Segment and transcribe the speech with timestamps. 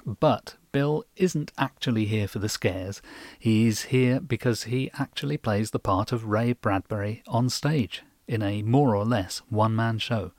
[0.06, 3.02] But Bill isn't actually here for the scares.
[3.40, 8.64] He's here because he actually plays the part of Ray Bradbury on stage in a
[8.64, 10.32] more or less one man show.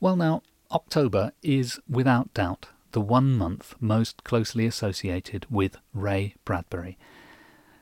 [0.00, 6.96] Well, now, October is without doubt the one month most closely associated with Ray Bradbury.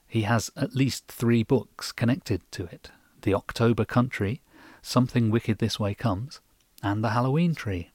[0.08, 2.90] He has at least three books connected to it
[3.22, 4.42] The October Country,
[4.82, 6.40] Something Wicked This Way Comes,
[6.82, 7.91] and The Halloween Tree.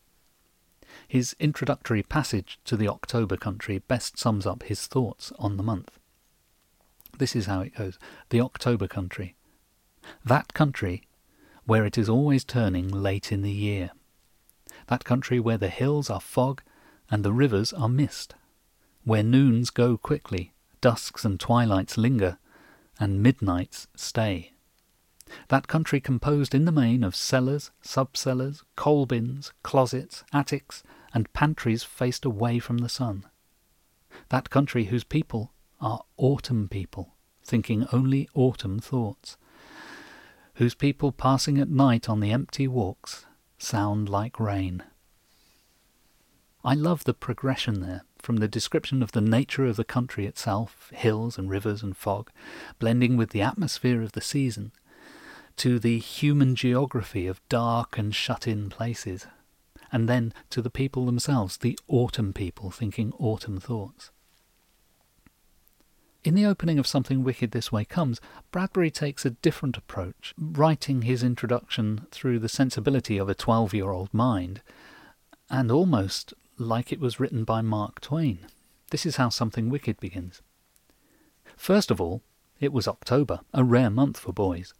[1.07, 5.99] His introductory passage to the October country best sums up his thoughts on the month.
[7.17, 7.97] This is how it goes
[8.29, 9.35] The October country.
[10.25, 11.03] That country
[11.65, 13.91] where it is always turning late in the year.
[14.87, 16.61] That country where the hills are fog
[17.09, 18.35] and the rivers are mist.
[19.05, 22.37] Where noons go quickly, dusks and twilights linger,
[22.99, 24.53] and midnights stay.
[25.47, 31.83] That country composed in the main of cellars, sub-cellars, coal bins, closets, attics, and pantries
[31.83, 33.25] faced away from the sun.
[34.29, 39.37] That country whose people are autumn people, thinking only autumn thoughts.
[40.55, 43.25] Whose people passing at night on the empty walks
[43.57, 44.83] sound like rain.
[46.63, 50.91] I love the progression there, from the description of the nature of the country itself,
[50.93, 52.29] hills and rivers and fog,
[52.79, 54.71] blending with the atmosphere of the season,
[55.57, 59.27] to the human geography of dark and shut in places,
[59.91, 64.11] and then to the people themselves, the autumn people thinking autumn thoughts.
[66.23, 68.19] In the opening of Something Wicked This Way Comes,
[68.51, 73.91] Bradbury takes a different approach, writing his introduction through the sensibility of a 12 year
[73.91, 74.61] old mind,
[75.49, 78.39] and almost like it was written by Mark Twain.
[78.91, 80.41] This is how Something Wicked begins.
[81.55, 82.21] First of all,
[82.59, 84.73] it was October, a rare month for boys.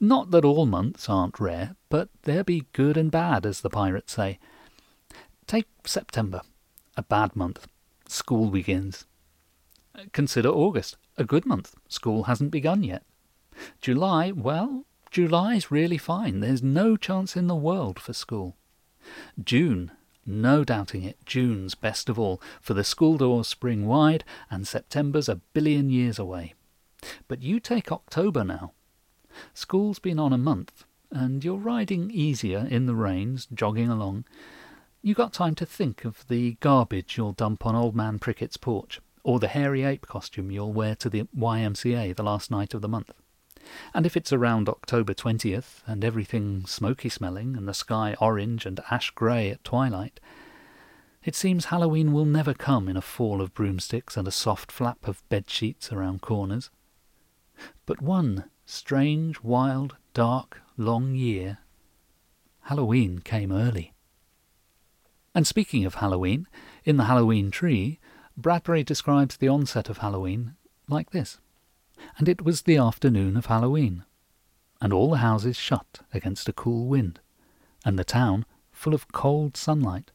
[0.00, 4.14] Not that all months aren't rare, but there be good and bad, as the pirates
[4.14, 4.38] say.
[5.46, 6.42] Take September,
[6.96, 7.68] a bad month.
[8.08, 9.06] School begins.
[10.12, 11.74] Consider August, a good month.
[11.88, 13.04] School hasn't begun yet.
[13.80, 16.40] July, well, July's really fine.
[16.40, 18.56] There's no chance in the world for school.
[19.42, 19.92] June,
[20.26, 25.28] no doubting it, June's best of all, for the school doors spring wide and September's
[25.28, 26.54] a billion years away.
[27.28, 28.72] But you take October now.
[29.52, 34.24] School's been on a month, and you're riding easier in the rains, jogging along.
[35.02, 39.00] You got time to think of the garbage you'll dump on Old Man Prickett's porch,
[39.22, 42.88] or the hairy ape costume you'll wear to the YMCA the last night of the
[42.88, 43.12] month.
[43.94, 48.80] And if it's around October 20th, and everything smoky smelling, and the sky orange and
[48.90, 50.20] ash grey at twilight,
[51.24, 55.08] it seems Halloween will never come in a fall of broomsticks and a soft flap
[55.08, 56.70] of bed sheets around corners.
[57.86, 61.58] But one strange, wild, dark, long year,
[62.62, 63.92] Halloween came early.
[65.34, 66.46] And speaking of Halloween,
[66.84, 67.98] in the Halloween tree,
[68.36, 70.54] Bradbury describes the onset of Halloween
[70.88, 71.38] like this
[72.18, 74.04] And it was the afternoon of Halloween,
[74.80, 77.20] and all the houses shut against a cool wind,
[77.84, 80.10] and the town full of cold sunlight.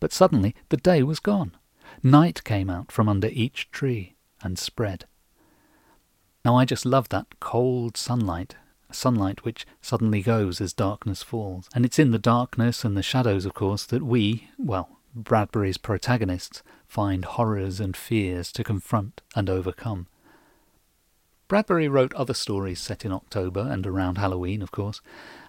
[0.00, 1.56] But suddenly the day was gone.
[2.02, 5.06] Night came out from under each tree and spread.
[6.44, 8.56] Now I just love that cold sunlight,
[8.92, 11.70] sunlight which suddenly goes as darkness falls.
[11.74, 16.62] And it's in the darkness and the shadows, of course, that we, well, Bradbury's protagonists,
[16.86, 20.06] find horrors and fears to confront and overcome.
[21.48, 25.00] Bradbury wrote other stories set in October and around Halloween, of course,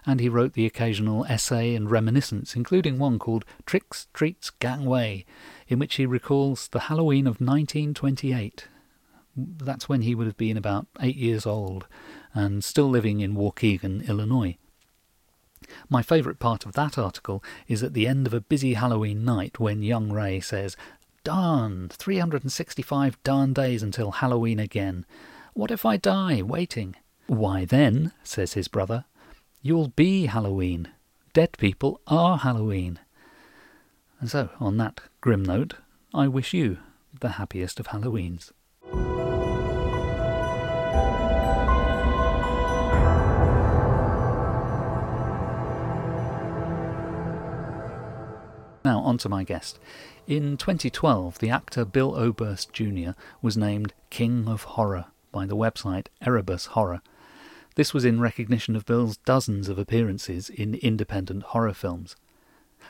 [0.06, 5.26] and he wrote the occasional essay and reminiscence, including one called Tricks, Treats, Gangway,
[5.68, 8.68] in which he recalls the Halloween of 1928
[9.36, 11.86] that's when he would have been about eight years old
[12.34, 14.56] and still living in Waukegan, Illinois.
[15.88, 19.58] My favourite part of that article is at the end of a busy Halloween night
[19.58, 20.76] when young Ray says,
[21.24, 25.04] Darn, 365 darn days until Halloween again.
[25.54, 26.94] What if I die waiting?
[27.26, 29.04] Why then, says his brother,
[29.60, 30.88] you'll be Halloween.
[31.32, 33.00] Dead people are Halloween.
[34.20, 35.74] And so, on that grim note,
[36.14, 36.78] I wish you
[37.20, 38.52] the happiest of Halloweens.
[48.86, 49.80] Now, on to my guest.
[50.28, 53.18] In 2012, the actor Bill Oberst Jr.
[53.42, 57.02] was named King of Horror by the website Erebus Horror.
[57.74, 62.14] This was in recognition of Bill's dozens of appearances in independent horror films.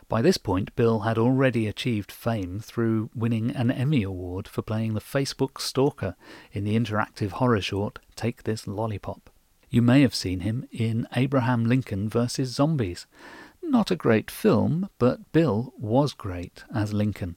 [0.07, 4.93] By this point, Bill had already achieved fame through winning an Emmy Award for playing
[4.93, 6.15] the Facebook stalker
[6.53, 9.31] in the interactive horror short Take This Lollipop.
[9.71, 12.51] You may have seen him in Abraham Lincoln vs.
[12.51, 13.07] Zombies,
[13.71, 17.37] not a great film, but Bill was great as Lincoln.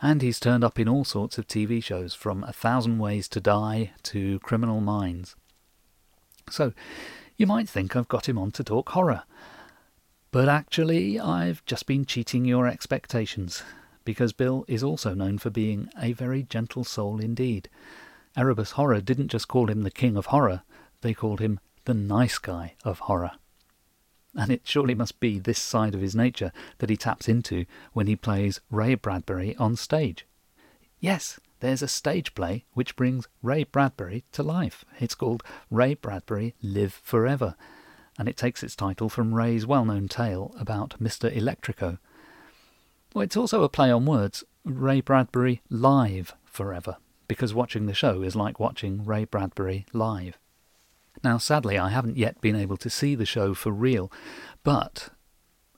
[0.00, 3.40] And he's turned up in all sorts of TV shows, from A Thousand Ways to
[3.40, 5.36] Die to Criminal Minds.
[6.50, 6.72] So,
[7.36, 9.22] you might think I've got him on to talk horror.
[10.32, 13.62] But actually, I've just been cheating your expectations,
[14.04, 17.68] because Bill is also known for being a very gentle soul indeed.
[18.36, 20.62] Erebus Horror didn't just call him the king of horror,
[21.02, 23.32] they called him the nice guy of horror
[24.34, 28.06] and it surely must be this side of his nature that he taps into when
[28.06, 30.26] he plays Ray Bradbury on stage.
[31.00, 34.84] Yes, there's a stage play which brings Ray Bradbury to life.
[34.98, 37.54] It's called Ray Bradbury Live Forever,
[38.18, 41.34] and it takes its title from Ray's well known tale about Mr.
[41.34, 41.98] Electrico.
[43.14, 46.96] Well, it's also a play on words Ray Bradbury Live Forever,
[47.28, 50.38] because watching the show is like watching Ray Bradbury live.
[51.24, 54.10] Now, sadly, I haven't yet been able to see the show for real,
[54.64, 55.10] but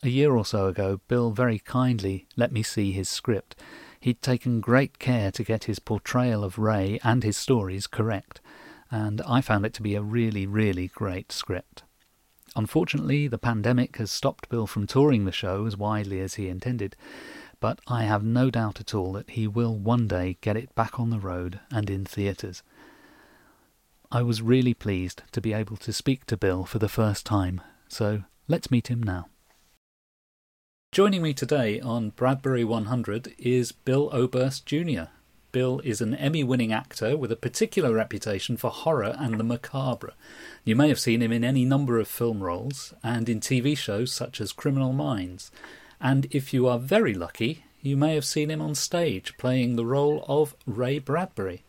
[0.03, 3.57] a year or so ago, Bill very kindly let me see his script.
[4.01, 8.41] He'd taken great care to get his portrayal of Ray and his stories correct,
[8.91, 11.83] and I found it to be a really, really great script.
[12.57, 16.97] Unfortunately, the pandemic has stopped Bill from touring the show as widely as he intended,
[17.61, 21.01] but I have no doubt at all that he will one day get it back
[21.01, 22.63] on the road and in theatres.
[24.15, 27.61] I was really pleased to be able to speak to Bill for the first time,
[27.89, 29.27] so let's meet him now.
[30.93, 35.11] Joining me today on Bradbury 100 is Bill Oberst Jr.
[35.51, 40.15] Bill is an Emmy winning actor with a particular reputation for horror and the macabre.
[40.63, 44.13] You may have seen him in any number of film roles and in TV shows
[44.13, 45.51] such as Criminal Minds.
[46.01, 49.85] And if you are very lucky, you may have seen him on stage playing the
[49.85, 51.64] role of Ray Bradbury.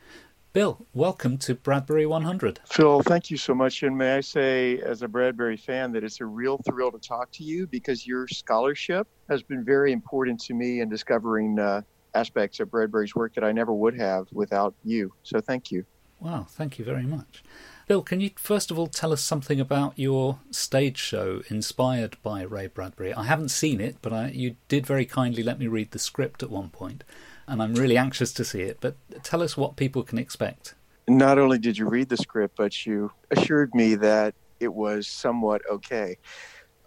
[0.55, 2.61] Bill, welcome to Bradbury 100.
[2.65, 3.83] Phil, thank you so much.
[3.83, 7.29] And may I say, as a Bradbury fan, that it's a real thrill to talk
[7.33, 11.81] to you because your scholarship has been very important to me in discovering uh,
[12.13, 15.11] aspects of Bradbury's work that I never would have without you.
[15.23, 15.85] So thank you.
[16.21, 17.43] Wow, thank you very much.
[17.89, 22.43] Bill, can you first of all tell us something about your stage show inspired by
[22.43, 23.13] Ray Bradbury?
[23.13, 26.41] I haven't seen it, but I, you did very kindly let me read the script
[26.41, 27.03] at one point
[27.47, 28.77] and I'm really anxious to see it.
[28.81, 30.75] But tell us what people can expect.
[31.07, 35.61] Not only did you read the script, but you assured me that it was somewhat
[35.69, 36.17] okay,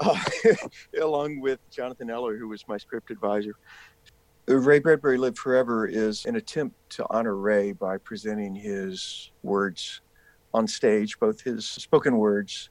[0.01, 0.19] uh,
[1.01, 3.55] along with Jonathan Eller, who was my script advisor.
[4.49, 10.01] Ray Bradbury Live Forever is an attempt to honor Ray by presenting his words
[10.55, 12.71] on stage, both his spoken words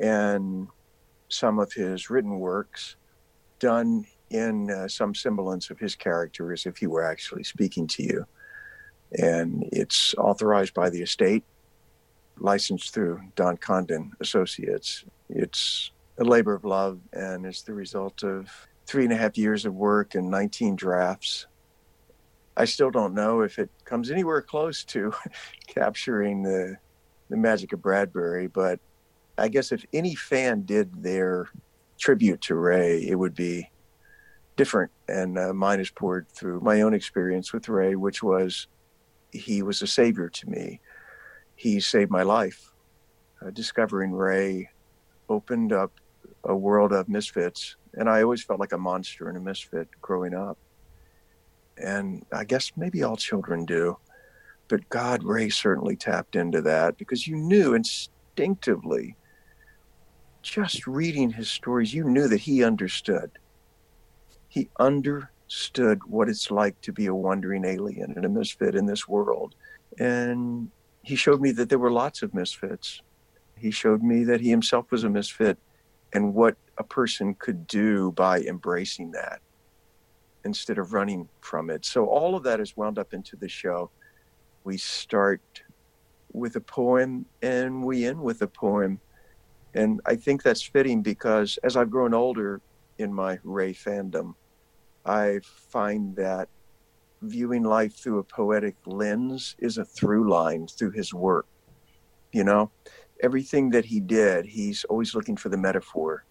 [0.00, 0.68] and
[1.28, 2.96] some of his written works,
[3.58, 8.02] done in uh, some semblance of his character as if he were actually speaking to
[8.02, 8.26] you.
[9.18, 11.44] And it's authorized by the estate,
[12.38, 15.04] licensed through Don Congdon Associates.
[15.30, 18.50] It's a labor of love and is the result of
[18.86, 21.46] three and a half years of work and 19 drafts.
[22.56, 25.12] I still don't know if it comes anywhere close to
[25.66, 26.76] capturing the,
[27.30, 28.80] the magic of Bradbury, but
[29.38, 31.48] I guess if any fan did their
[31.98, 33.70] tribute to Ray, it would be
[34.58, 38.66] different, and uh, mine is poured through my own experience with Ray, which was
[39.30, 40.80] he was a savior to me.
[41.54, 42.72] He saved my life.
[43.40, 44.68] Uh, discovering Ray
[45.28, 45.92] opened up
[46.42, 50.34] a world of misfits, and I always felt like a monster and a misfit growing
[50.34, 50.58] up.
[51.76, 53.96] And I guess maybe all children do,
[54.66, 59.14] but God, Ray certainly tapped into that because you knew instinctively,
[60.42, 63.30] just reading his stories, you knew that he understood
[64.48, 69.06] he understood what it's like to be a wandering alien and a misfit in this
[69.06, 69.54] world.
[69.98, 70.70] And
[71.02, 73.02] he showed me that there were lots of misfits.
[73.56, 75.58] He showed me that he himself was a misfit
[76.12, 79.40] and what a person could do by embracing that
[80.44, 81.84] instead of running from it.
[81.84, 83.90] So all of that is wound up into the show.
[84.64, 85.42] We start
[86.32, 89.00] with a poem and we end with a poem.
[89.74, 92.60] And I think that's fitting because as I've grown older
[92.98, 94.34] in my Ray fandom,
[95.04, 96.48] I find that
[97.22, 101.46] viewing life through a poetic lens is a through line through his work.
[102.32, 102.70] You know,
[103.22, 106.24] everything that he did, he's always looking for the metaphor.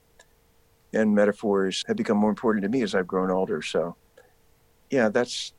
[0.93, 3.61] And metaphors have become more important to me as I've grown older.
[3.61, 3.95] So,
[4.89, 5.53] yeah, that's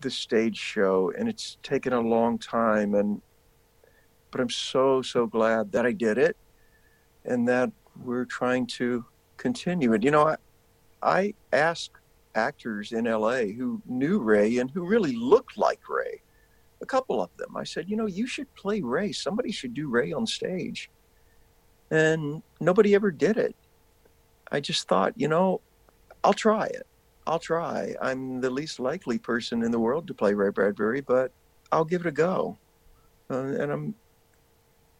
[0.00, 1.12] the stage show.
[1.18, 2.94] And it's taken a long time.
[2.94, 3.20] And,
[4.30, 6.36] but I'm so, so glad that I did it
[7.24, 9.04] and that we're trying to
[9.36, 10.04] continue it.
[10.04, 10.36] You know, I,
[11.02, 11.96] I asked
[12.34, 16.22] actors in LA who knew Ray and who really looked like Ray
[16.80, 17.56] a couple of them.
[17.56, 19.12] I said, you know, you should play Ray.
[19.12, 20.90] Somebody should do Ray on stage.
[21.90, 23.56] And nobody ever did it.
[24.50, 25.60] I just thought, you know,
[26.22, 26.86] I'll try it.
[27.26, 27.94] I'll try.
[28.00, 31.32] I'm the least likely person in the world to play Ray Bradbury, but
[31.70, 32.58] I'll give it a go.
[33.30, 33.94] Uh, and I'm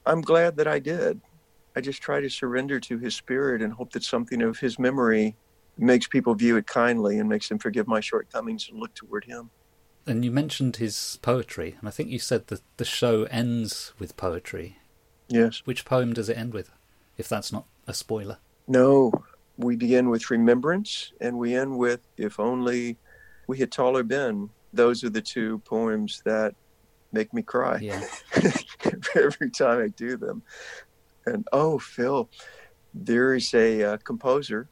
[0.05, 1.21] I'm glad that I did.
[1.77, 5.37] I just try to surrender to his spirit and hope that something of his memory
[5.79, 9.51] makes people view it kindly and makes them forgive my shortcomings and look toward him.
[10.07, 14.17] And you mentioned his poetry, and I think you said that the show ends with
[14.17, 14.79] poetry.
[15.29, 15.63] Yes.
[15.67, 16.71] Which poem does it end with,
[17.19, 18.39] if that's not a spoiler?
[18.67, 19.13] No,
[19.59, 22.97] we begin with remembrance, and we end with if only
[23.47, 24.49] we had taller been.
[24.73, 26.55] Those are the two poems that
[27.13, 27.79] make me cry.
[27.81, 28.03] Yeah.
[29.15, 30.43] Every time I do them.
[31.27, 32.31] And oh, Phil,
[32.95, 34.69] there is a uh, composer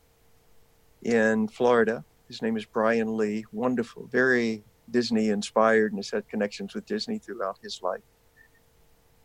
[1.07, 2.05] in Florida.
[2.27, 3.45] His name is Brian Lee.
[3.53, 8.03] Wonderful, very Disney inspired and has had connections with Disney throughout his life.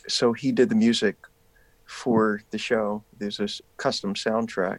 [0.07, 1.15] So he did the music
[1.85, 3.03] for the show.
[3.17, 3.47] There's a
[3.77, 4.77] custom soundtrack,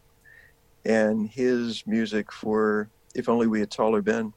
[0.84, 4.32] and his music for "If Only We Had Taller Been"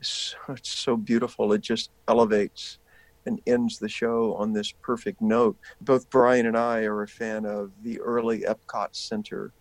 [0.00, 1.52] is so, it's so beautiful.
[1.52, 2.78] It just elevates
[3.26, 5.56] and ends the show on this perfect note.
[5.80, 9.52] Both Brian and I are a fan of the early Epcot Center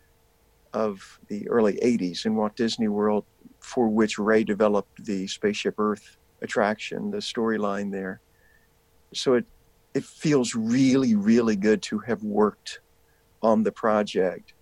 [0.73, 3.25] of the early 80s in Walt Disney World
[3.59, 8.21] for which Ray developed the Spaceship Earth attraction, the storyline there.
[9.13, 9.45] So it
[9.93, 12.79] it feels really, really good to have worked
[13.41, 14.53] on the project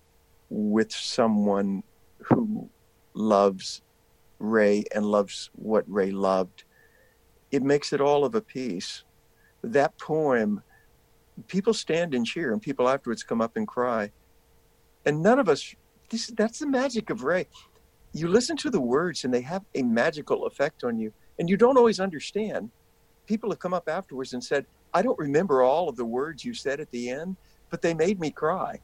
[0.48, 1.82] with someone
[2.18, 2.68] who
[3.14, 3.82] loves
[4.38, 6.64] Ray and loves what Ray loved.
[7.52, 9.04] It makes it all of a piece.
[9.62, 10.62] That poem,
[11.46, 14.10] people stand and cheer, and people afterwards come up and cry.
[15.04, 15.74] And none of us,
[16.10, 17.46] this, that's the magic of Ray.
[18.12, 21.56] You listen to the words and they have a magical effect on you and you
[21.56, 22.70] don't always understand.
[23.26, 26.52] People have come up afterwards and said i don't remember all of the words you
[26.52, 27.36] said at the end
[27.70, 28.78] but they made me cry.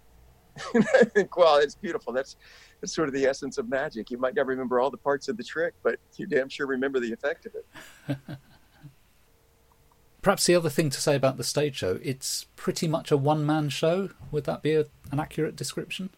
[0.73, 2.13] And i think well it's beautiful.
[2.13, 2.37] That's
[2.81, 4.11] that's sort of the essence of magic.
[4.11, 7.01] You might not remember all the parts of the trick but you damn sure remember
[7.01, 8.19] the effect of it.
[10.23, 13.69] Perhaps the other thing to say about the stage show it's pretty much a one-man
[13.69, 14.11] show.
[14.31, 16.11] Would that be a, an accurate description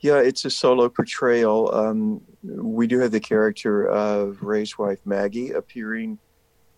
[0.00, 1.74] yeah, it's a solo portrayal.
[1.74, 6.18] Um, we do have the character of Ray's wife Maggie appearing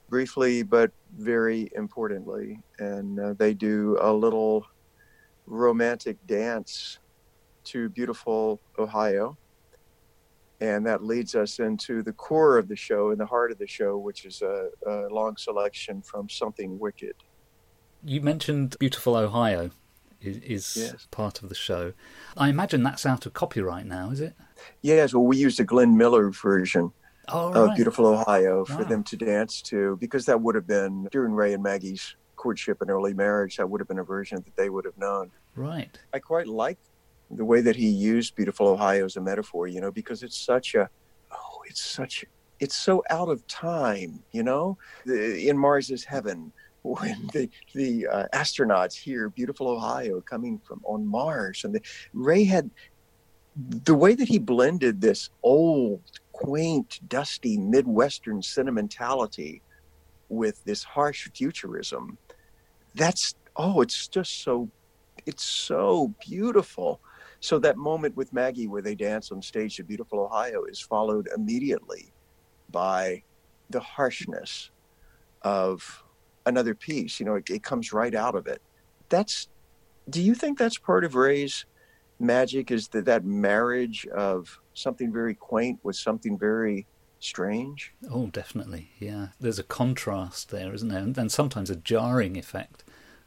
[0.08, 4.66] briefly, but very importantly, and uh, they do a little
[5.46, 6.98] romantic dance
[7.64, 9.36] to beautiful Ohio,
[10.60, 13.66] and that leads us into the core of the show and the heart of the
[13.66, 17.14] show, which is a, a long selection from Something Wicked.
[18.04, 19.70] You mentioned beautiful Ohio
[20.20, 21.08] is, is yes.
[21.10, 21.92] part of the show.
[22.36, 24.34] I imagine that's out of copyright now, is it?
[24.82, 25.14] Yes.
[25.14, 26.92] Well, we used a Glenn Miller version
[27.28, 27.70] oh, right.
[27.70, 28.84] of Beautiful Ohio for wow.
[28.84, 32.90] them to dance to because that would have been during Ray and Maggie's courtship and
[32.90, 33.56] early marriage.
[33.56, 35.30] That would have been a version that they would have known.
[35.54, 35.96] Right.
[36.12, 36.78] I quite like
[37.30, 40.74] the way that he used Beautiful Ohio as a metaphor, you know, because it's such
[40.74, 40.88] a,
[41.30, 42.24] oh, it's such,
[42.60, 46.52] it's so out of time, you know, in Mars is heaven
[46.88, 51.80] when the the uh, astronauts hear beautiful Ohio coming from on Mars, and the,
[52.12, 52.70] Ray had
[53.84, 56.02] the way that he blended this old,
[56.32, 59.62] quaint, dusty Midwestern sentimentality
[60.28, 62.16] with this harsh futurism.
[62.94, 64.70] That's oh, it's just so
[65.26, 67.00] it's so beautiful.
[67.40, 71.28] So that moment with Maggie where they dance on stage to Beautiful Ohio is followed
[71.36, 72.12] immediately
[72.70, 73.22] by
[73.70, 74.70] the harshness
[75.42, 76.02] of
[76.48, 77.20] another piece.
[77.20, 78.62] You know, it, it comes right out of it.
[79.08, 79.48] That's.
[80.08, 81.66] Do you think that's part of Ray's
[82.18, 82.70] magic?
[82.70, 86.86] Is that that marriage of something very quaint with something very
[87.20, 87.92] strange?
[88.10, 88.90] Oh, definitely.
[88.98, 91.02] Yeah, there's a contrast there, isn't there?
[91.02, 92.84] And, and sometimes a jarring effect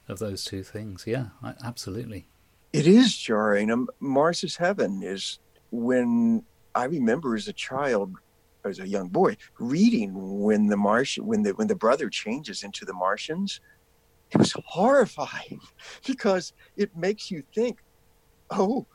[0.07, 1.03] of those two things.
[1.05, 1.27] Yeah,
[1.63, 2.27] absolutely.
[2.73, 3.69] It is jarring.
[3.69, 5.39] Um, Mars Is Heaven is
[5.71, 8.15] when I remember as a child,
[8.65, 12.85] as a young boy, reading when the Martian, when the when the brother changes into
[12.85, 13.59] the Martians.
[14.31, 15.59] It was horrifying
[16.07, 17.79] because it makes you think,
[18.49, 18.87] oh,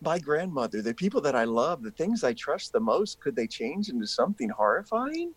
[0.00, 3.48] my grandmother, the people that I love, the things I trust the most, could they
[3.48, 5.34] change into something horrifying?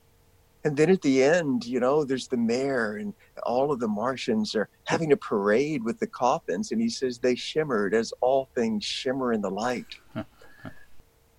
[0.65, 4.55] And then at the end, you know, there's the mayor and all of the Martians
[4.55, 6.71] are having a parade with the coffins.
[6.71, 9.87] And he says they shimmered as all things shimmer in the light.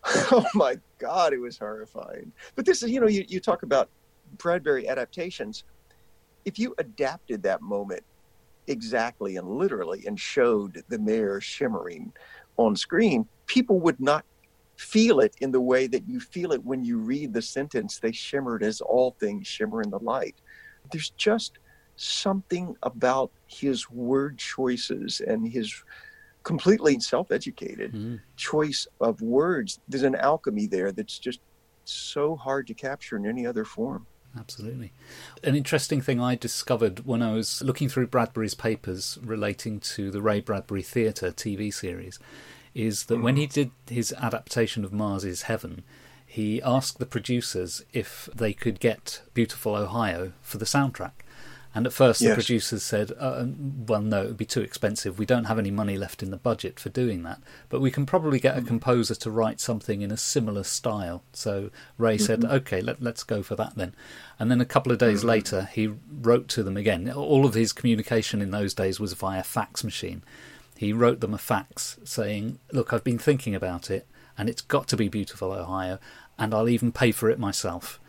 [0.05, 2.33] oh my God, it was horrifying.
[2.55, 3.89] But this is, you know, you, you talk about
[4.37, 5.65] Bradbury adaptations.
[6.45, 8.03] If you adapted that moment
[8.67, 12.13] exactly and literally and showed the mayor shimmering
[12.57, 14.25] on screen, people would not
[14.79, 18.13] feel it in the way that you feel it when you read the sentence, they
[18.13, 20.37] shimmered as all things shimmer in the light.
[20.91, 21.59] There's just
[21.97, 25.75] something about his word choices and his
[26.43, 28.21] completely self-educated mm.
[28.37, 31.41] choice of words there's an alchemy there that's just
[31.85, 34.07] so hard to capture in any other form
[34.39, 34.93] absolutely
[35.43, 40.23] an interesting thing i discovered when i was looking through bradbury's papers relating to the
[40.23, 42.19] ray bradbury theatre tv series
[42.75, 43.53] is that when he mm.
[43.53, 45.83] did his adaptation of Mars Is Heaven,
[46.27, 51.13] he asked the producers if they could get Beautiful Ohio for the soundtrack.
[51.73, 52.31] And at first, yes.
[52.31, 53.45] the producers said, uh,
[53.87, 55.19] "Well, no, it would be too expensive.
[55.19, 57.41] We don't have any money left in the budget for doing that.
[57.69, 58.67] But we can probably get a mm.
[58.67, 62.25] composer to write something in a similar style." So Ray mm-hmm.
[62.25, 63.95] said, "Okay, let, us go for that then."
[64.39, 65.29] And then a couple of days mm-hmm.
[65.29, 67.11] later, he wrote to them again.
[67.11, 70.23] All of his communication in those days was via fax machine,
[70.81, 74.07] he wrote them a fax saying, Look, I've been thinking about it,
[74.39, 75.99] and it's got to be Beautiful Ohio,
[76.39, 78.01] and I'll even pay for it myself.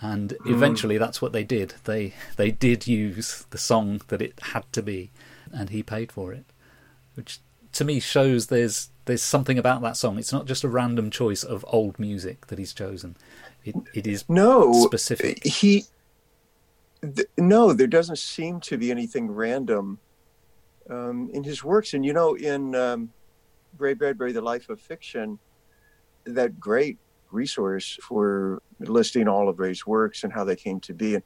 [0.00, 0.54] And hmm.
[0.54, 1.00] eventually, mm.
[1.00, 1.74] that's what they did.
[1.84, 5.10] They they did use the song that it had to be,
[5.52, 6.46] and he paid for it,
[7.14, 7.40] which
[7.72, 10.18] to me shows there's there's something about that song.
[10.18, 13.16] It's not just a random choice of old music that he's chosen.
[13.64, 15.44] It it is no specific.
[15.44, 15.84] He
[17.02, 19.98] th- no, there doesn't seem to be anything random
[20.88, 21.94] um, in his works.
[21.94, 23.10] And you know, in um,
[23.78, 25.38] Ray Bradbury, The Life of Fiction,
[26.24, 26.98] that great
[27.32, 31.14] resource for listing all of Ray's works and how they came to be.
[31.14, 31.24] And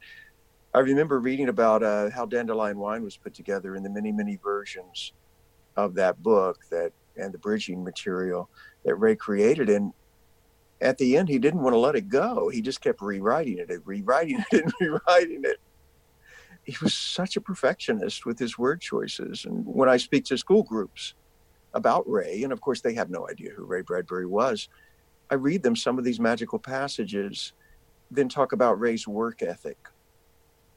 [0.75, 4.38] I remember reading about uh, how Dandelion Wine was put together in the many, many
[4.43, 5.12] versions
[5.77, 8.51] of that book that and the bridging material
[8.85, 9.69] that Ray created.
[9.69, 9.93] And
[10.81, 12.49] at the end, he didn't want to let it go.
[12.49, 15.61] He just kept rewriting it and rewriting it and rewriting it
[16.64, 19.45] he was such a perfectionist with his word choices.
[19.45, 21.14] And when I speak to school groups
[21.75, 24.69] about Ray, and of course they have no idea who Ray Bradbury was,
[25.35, 27.55] I read them some of these magical passages,
[28.09, 29.88] then talk about Ray's work ethic.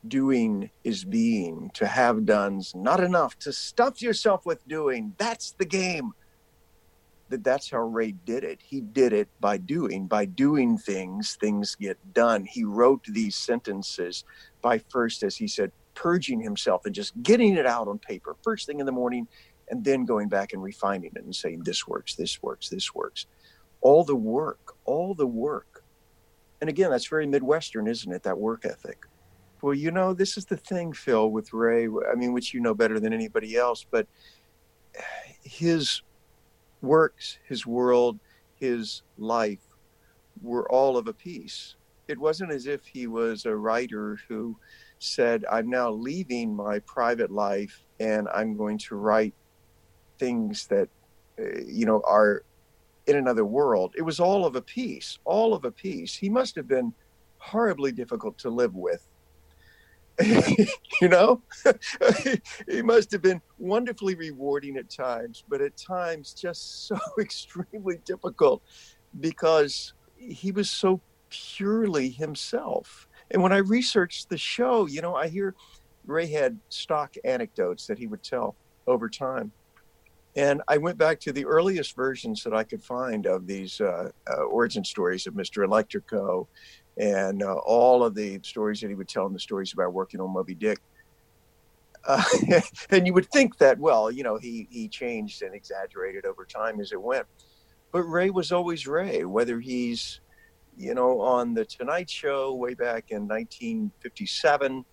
[0.08, 5.14] Doing is being, to have done's not enough, to stuff yourself with doing.
[5.20, 6.14] That's the game.
[7.30, 8.60] That that's how Ray did it.
[8.64, 10.08] He did it by doing.
[10.08, 12.44] By doing things, things get done.
[12.44, 14.24] He wrote these sentences
[14.64, 18.66] by first, as he said, purging himself and just getting it out on paper first
[18.66, 19.28] thing in the morning
[19.70, 23.28] and then going back and refining it and saying, this works, this works, this works.
[23.82, 25.84] All the work, all the work.
[26.62, 28.24] And again, that's very Midwestern, isn't it?
[28.24, 29.06] That work ethic.
[29.62, 32.74] Well, you know, this is the thing, Phil, with Ray, I mean, which you know
[32.74, 34.08] better than anybody else, but
[35.44, 36.02] his
[36.82, 38.20] works, his world,
[38.60, 39.66] his life
[40.42, 41.76] were all of a piece
[42.08, 44.58] it wasn't as if he was a writer who
[45.00, 49.34] said, I'm now leaving my private life and I'm going to write
[50.18, 50.90] things that,
[51.40, 52.44] uh, you know, are
[53.08, 53.94] in another world.
[53.98, 56.16] It was all of a piece, all of a piece.
[56.16, 56.94] He must have been
[57.38, 59.08] horribly difficult to live with.
[61.02, 61.44] you know,
[62.68, 68.64] he must have been wonderfully rewarding at times, but at times just so extremely difficult
[69.20, 73.08] because he was so purely himself.
[73.30, 75.54] And when I researched the show, you know, I hear
[76.06, 78.56] Ray had stock anecdotes that he would tell
[78.88, 79.52] over time.
[80.38, 84.12] And I went back to the earliest versions that I could find of these uh,
[84.30, 85.68] uh, origin stories of Mr.
[85.68, 86.46] Electrico
[86.98, 90.22] and uh, all of the stories that he would tell in the stories about working
[90.22, 90.80] on Moby Dick.
[92.06, 92.24] Uh,
[92.92, 96.80] and you would think that, well, you know, he, he changed and exaggerated over time
[96.80, 97.26] as it went.
[97.92, 100.22] But Ray was always Ray, whether he's
[100.78, 104.86] you know, on the Tonight Show way back in 1957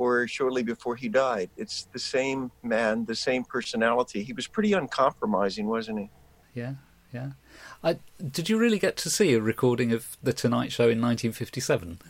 [0.00, 1.50] or shortly before he died.
[1.58, 4.22] It's the same man, the same personality.
[4.22, 6.10] He was pretty uncompromising, wasn't he?
[6.54, 6.74] Yeah,
[7.12, 7.32] yeah.
[7.84, 7.98] I,
[8.30, 11.98] did you really get to see a recording of the Tonight Show in 1957?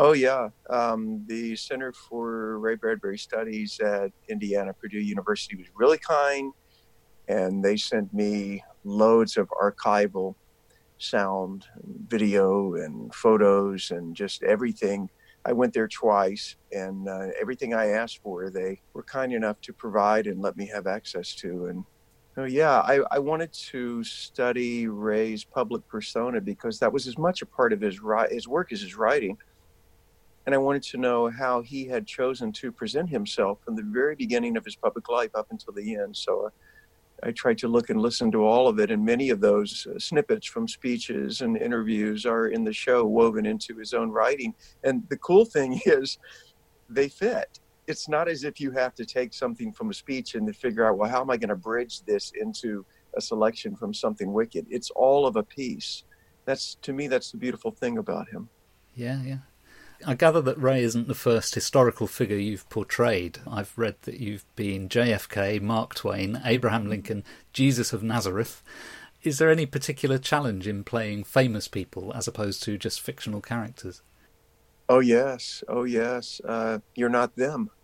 [0.00, 5.98] Oh yeah, um, the Center for Ray Bradbury Studies at Indiana Purdue University was really
[5.98, 6.52] kind
[7.26, 10.36] and they sent me loads of archival
[10.98, 15.10] sound, and video, and photos, and just everything.
[15.48, 19.72] I went there twice, and uh, everything I asked for, they were kind enough to
[19.72, 21.66] provide and let me have access to.
[21.66, 21.84] And
[22.36, 27.40] oh, yeah, I, I wanted to study Ray's public persona because that was as much
[27.40, 27.98] a part of his
[28.30, 29.38] his work as his writing.
[30.44, 34.16] And I wanted to know how he had chosen to present himself from the very
[34.16, 36.14] beginning of his public life up until the end.
[36.14, 36.52] So.
[37.22, 39.98] I tried to look and listen to all of it, and many of those uh,
[39.98, 44.54] snippets from speeches and interviews are in the show, woven into his own writing.
[44.84, 46.18] And the cool thing is,
[46.88, 47.60] they fit.
[47.86, 50.86] It's not as if you have to take something from a speech and then figure
[50.86, 52.84] out, well, how am I going to bridge this into
[53.16, 54.66] a selection from something wicked?
[54.68, 56.04] It's all of a piece.
[56.44, 58.48] That's to me, that's the beautiful thing about him.
[58.94, 59.38] Yeah, yeah.
[60.06, 63.38] I gather that Ray isn't the first historical figure you've portrayed.
[63.50, 68.62] I've read that you've been JFK, Mark Twain, Abraham Lincoln, Jesus of Nazareth.
[69.24, 74.02] Is there any particular challenge in playing famous people as opposed to just fictional characters?
[74.88, 75.64] Oh, yes.
[75.68, 76.40] Oh, yes.
[76.44, 77.70] Uh, you're not them.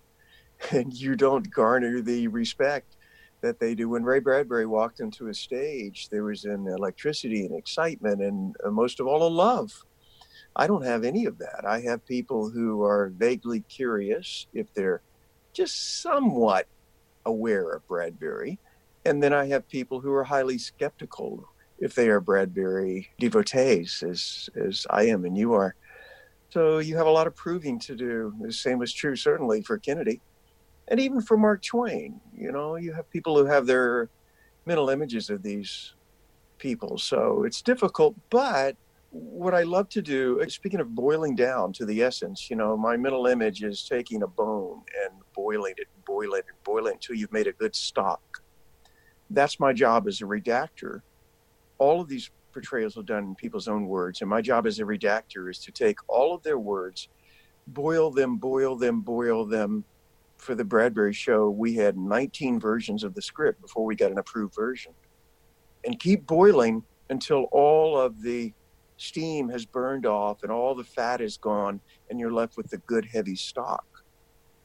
[0.70, 2.96] And you don't garner the respect
[3.42, 3.88] that they do.
[3.88, 8.70] When Ray Bradbury walked into a stage, there was an electricity and excitement and uh,
[8.70, 9.84] most of all, a love
[10.56, 11.64] I don't have any of that.
[11.66, 15.02] I have people who are vaguely curious if they're
[15.52, 16.66] just somewhat
[17.26, 18.58] aware of Bradbury.
[19.04, 24.48] And then I have people who are highly skeptical if they are Bradbury devotees, as,
[24.56, 25.74] as I am and you are.
[26.50, 28.32] So you have a lot of proving to do.
[28.40, 30.20] The same was true, certainly, for Kennedy
[30.88, 32.20] and even for Mark Twain.
[32.36, 34.08] You know, you have people who have their
[34.66, 35.94] mental images of these
[36.58, 36.96] people.
[36.98, 38.76] So it's difficult, but
[39.14, 42.76] what I love to do, uh, speaking of boiling down to the essence, you know,
[42.76, 47.14] my mental image is taking a bone and boiling it, boiling it, boiling it until
[47.14, 48.42] you've made a good stock.
[49.30, 51.02] That's my job as a redactor.
[51.78, 54.82] All of these portrayals are done in people's own words, and my job as a
[54.82, 57.08] redactor is to take all of their words,
[57.68, 59.84] boil them, boil them, boil them.
[60.38, 64.18] For the Bradbury show, we had 19 versions of the script before we got an
[64.18, 64.92] approved version,
[65.84, 68.52] and keep boiling until all of the
[69.04, 72.78] steam has burned off and all the fat is gone and you're left with the
[72.78, 73.84] good heavy stock.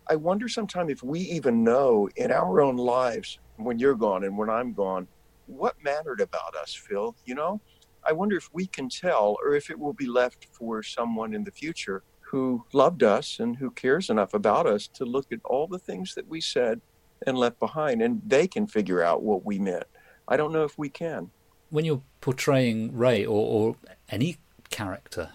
[0.09, 4.37] I wonder sometime if we even know in our own lives when you're gone and
[4.37, 5.07] when I'm gone,
[5.45, 7.15] what mattered about us, Phil?
[7.25, 7.61] You know,
[8.07, 11.43] I wonder if we can tell or if it will be left for someone in
[11.43, 15.67] the future who loved us and who cares enough about us to look at all
[15.67, 16.81] the things that we said
[17.27, 19.85] and left behind and they can figure out what we meant.
[20.27, 21.31] I don't know if we can
[21.69, 23.75] when you're portraying Ray or, or
[24.09, 24.37] any
[24.69, 25.29] character,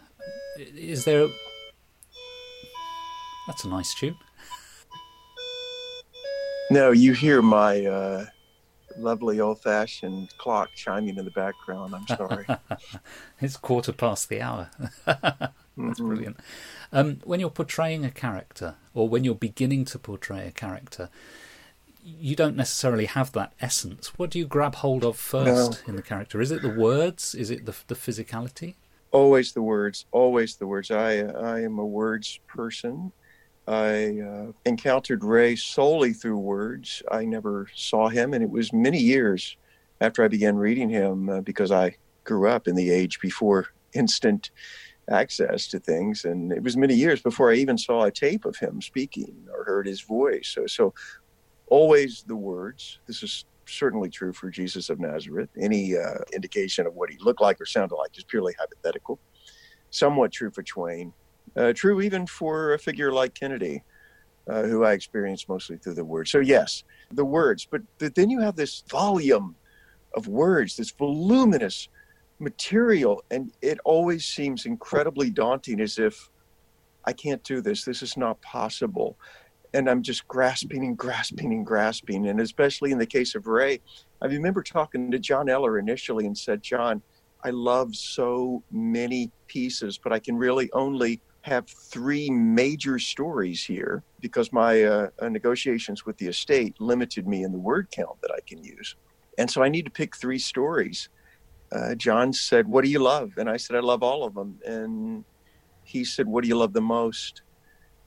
[0.59, 1.25] is there?
[1.25, 1.29] A...
[3.47, 4.17] That's a nice tune.
[6.71, 8.27] No, you hear my uh,
[8.97, 11.95] lovely old-fashioned clock chiming in the background.
[11.95, 12.47] I'm sorry.
[13.41, 14.71] it's quarter past the hour.
[15.07, 15.21] That's
[15.77, 16.07] mm-hmm.
[16.07, 16.41] brilliant.
[16.93, 21.11] Um, when you're portraying a character, or when you're beginning to portray a character,
[22.05, 24.13] you don't necessarily have that essence.
[24.19, 25.89] What do you grab hold of first no.
[25.89, 26.41] in the character?
[26.41, 27.35] Is it the words?
[27.35, 28.75] Is it the the physicality?
[29.11, 30.07] Always the words.
[30.13, 30.91] Always the words.
[30.91, 33.13] I I am a words person.
[33.67, 37.03] I uh, encountered Ray solely through words.
[37.11, 39.57] I never saw him, and it was many years
[40.03, 44.51] after I began reading him uh, because I grew up in the age before instant
[45.11, 48.57] access to things and it was many years before i even saw a tape of
[48.57, 50.95] him speaking or heard his voice so so
[51.67, 52.99] always the words.
[53.07, 55.49] This is certainly true for Jesus of Nazareth.
[55.61, 59.19] Any uh, indication of what he looked like or sounded like is purely hypothetical.
[59.91, 61.13] Somewhat true for Twain.
[61.57, 63.83] Uh, true even for a figure like Kennedy,
[64.49, 66.31] uh, who I experienced mostly through the words.
[66.31, 67.67] So, yes, the words.
[67.71, 69.55] But, but then you have this volume
[70.17, 71.89] of words, this voluminous
[72.41, 76.29] material, and it always seems incredibly daunting as if
[77.05, 77.85] I can't do this.
[77.85, 79.17] This is not possible
[79.75, 82.29] and I'm just grasping and grasping and grasping.
[82.29, 83.81] And especially in the case of Ray,
[84.23, 87.03] I remember talking to John Eller initially and said, John,
[87.45, 94.03] I love so many pieces, but I can really only have three major stories here
[94.21, 98.31] because my uh, uh, negotiations with the estate limited me in the word count that
[98.31, 98.97] I can use.
[99.37, 101.11] And so I need to pick three stories.
[101.71, 103.33] Uh, John said, What do you love?
[103.37, 104.59] And I said, I love all of them.
[104.65, 105.25] And
[105.83, 107.43] he said, What do you love the most?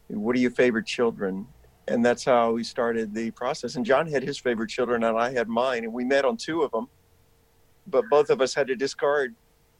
[0.07, 1.45] What are your favorite children?
[1.87, 3.75] And that's how we started the process.
[3.75, 6.63] And John had his favorite children, and I had mine, and we met on two
[6.63, 6.87] of them.
[7.87, 9.35] But both of us had to discard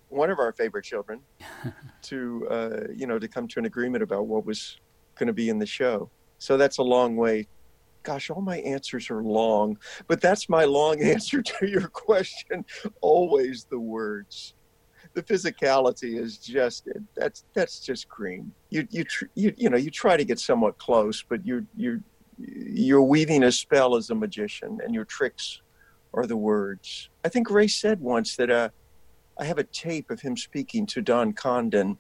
[0.10, 1.20] one of our favorite children
[2.04, 4.80] to, uh, you know, to come to an agreement about what was
[5.15, 6.10] going to be in the show.
[6.38, 7.48] So that's a long way
[8.08, 12.63] gosh, all my answers are long, but that's my long answer to your question.
[13.02, 14.54] Always the words.
[15.18, 18.54] The physicality is just that's that's just cream.
[18.70, 19.04] You you
[19.34, 22.04] you you know you try to get somewhat close, but you you
[22.38, 25.62] you're weaving a spell as a magician, and your tricks
[26.14, 27.10] are the words.
[27.26, 28.70] I think Ray said once that uh,
[29.40, 31.98] I have a tape of him speaking to Don Congdon.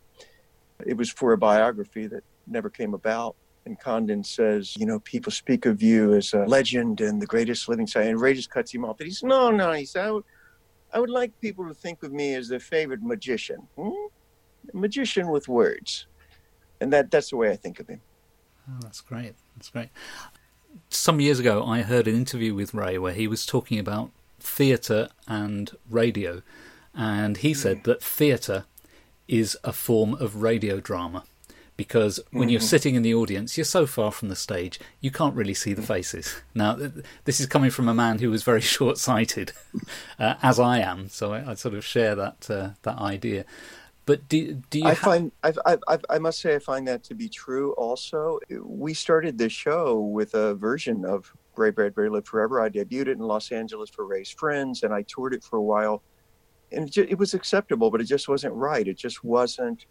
[0.85, 5.31] It was for a biography that never came about and Congdon says, you know, people
[5.31, 8.11] speak of you as a legend and the greatest living scientist.
[8.11, 8.97] And Ray just cuts him off.
[8.99, 9.73] He says, no, no.
[9.73, 10.21] He said,
[10.93, 13.67] I would, like people to think of me as their favorite magician.
[13.77, 13.91] Hmm?
[14.73, 16.07] magician with words.
[16.79, 18.01] And that that's the way I think of him.
[18.69, 19.33] Oh, that's great.
[19.55, 19.89] That's great.
[20.89, 25.09] Some years ago, I heard an interview with Ray where he was talking about theatre
[25.27, 26.41] and radio.
[26.93, 28.65] And he said that theatre
[29.27, 31.23] is a form of radio drama
[31.77, 32.49] because when mm-hmm.
[32.49, 35.73] you're sitting in the audience, you're so far from the stage, you can't really see
[35.73, 36.41] the faces.
[36.55, 36.77] Now,
[37.23, 39.53] this is coming from a man who was very short sighted,
[40.19, 43.45] uh, as I am, so I, I, sort of share that uh, that idea.
[44.07, 44.85] But do, do you?
[44.85, 45.53] I ha- find I,
[45.87, 47.73] I, I must say I find that to be true.
[47.73, 52.61] Also, we started this show with a version of Ray Bradbury Live Forever.
[52.61, 55.61] I debuted it in Los Angeles for Ray's friends, and I toured it for a
[55.61, 56.01] while,
[56.71, 58.87] and it, just, it was acceptable, but it just wasn't right.
[58.87, 59.85] It just wasn't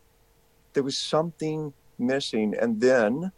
[0.76, 2.54] there was something missing.
[2.60, 3.32] And then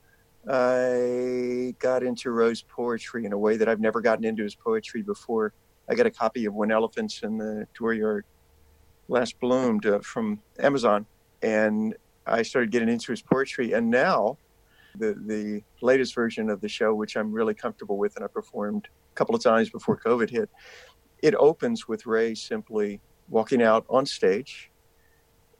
[0.51, 5.03] I got into Ray's poetry in a way that I've never gotten into his poetry
[5.03, 5.53] before.
[5.89, 8.23] I got a copy of When Elephants in the Dooryard
[9.07, 11.07] Last Bloomed uh, from Amazon,
[11.41, 11.95] and
[12.27, 13.73] I started getting into his poetry.
[13.73, 14.37] And now,
[14.97, 18.89] the the latest version of the show, which I'm really comfortable with, and I performed
[19.13, 20.51] a couple of times before COVID hit,
[21.23, 24.68] it opens with Ray simply walking out on stage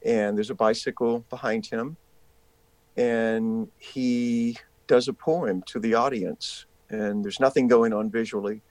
[0.05, 1.97] and there's a bicycle behind him
[2.97, 4.57] and he
[4.87, 8.63] does a poem to the audience and there's nothing going on visually.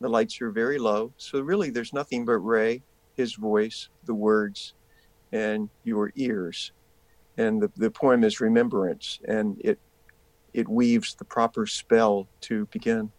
[0.00, 2.82] The lights are very low so really there's nothing but ray
[3.16, 4.74] his voice the words
[5.32, 6.72] and your ears.
[7.36, 9.78] And the, the poem is remembrance and it
[10.54, 13.12] it weaves the proper spell to begin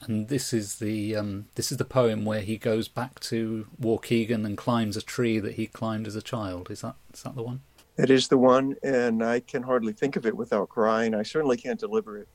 [0.00, 4.44] and this is the um, this is the poem where he goes back to Waukegan
[4.44, 6.70] and climbs a tree that he climbed as a child.
[6.70, 7.62] Is that is that the one?
[7.96, 11.14] It is the one, and I can hardly think of it without crying.
[11.14, 12.28] I certainly can't deliver it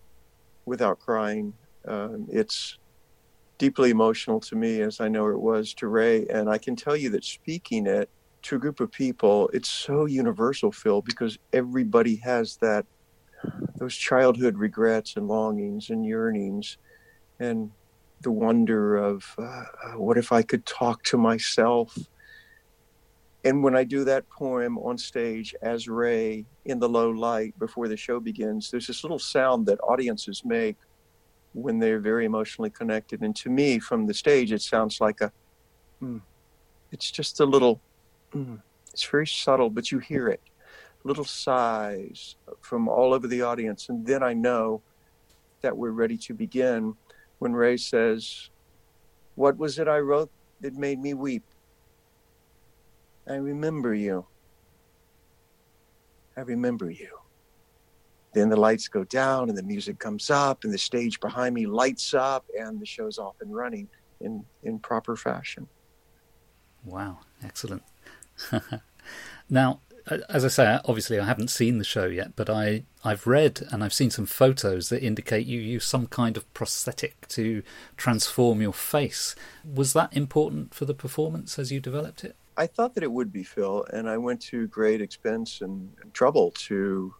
[0.66, 1.54] without crying.
[1.88, 2.80] Um, it's
[3.60, 6.96] deeply emotional to me, as I know it was to Ray, and I can tell
[6.96, 8.10] you that speaking it
[8.44, 12.88] to a group of people, it's so universal, Phil, because everybody has that
[13.76, 16.78] those childhood regrets and longings and yearnings
[17.42, 17.72] and
[18.22, 19.64] the wonder of uh,
[19.98, 21.98] what if I could talk to myself.
[23.44, 27.88] And when I do that poem on stage as Ray in the low light before
[27.88, 30.78] the show begins, there's this little sound that audiences make
[31.54, 33.22] when they're very emotionally connected.
[33.22, 35.32] And to me, from the stage, it sounds like a,
[36.02, 36.22] mm,
[36.92, 37.82] it's just a little,
[38.34, 38.62] mm,
[38.94, 40.42] it's very subtle, but you hear it.
[41.04, 43.90] Little sighs from all over the audience.
[43.90, 44.84] And then I know
[45.62, 46.96] that we're ready to begin
[47.42, 48.52] when Ray says,
[49.34, 51.44] What was it I wrote that made me weep?
[53.28, 54.28] I remember you.
[56.38, 57.10] I remember you.
[58.36, 61.66] Then the lights go down and the music comes up and the stage behind me
[61.66, 63.88] lights up and the show's off and running
[64.20, 65.68] in, in proper fashion.
[66.86, 67.82] Wow, excellent.
[69.50, 69.82] now,
[70.30, 73.84] as I say, obviously I haven't seen the show yet, but I I've read and
[73.84, 77.64] I've seen some photos that indicate you use some kind of prosthetic to
[77.98, 79.36] transform your face.
[79.66, 82.36] Was that important for the performance as you developed it?
[82.58, 86.52] I thought that it would be, Phil, and I went to great expense and trouble
[86.68, 87.14] to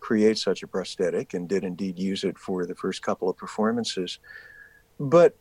[0.00, 4.18] create such a prosthetic and did indeed use it for the first couple of performances.
[5.00, 5.36] But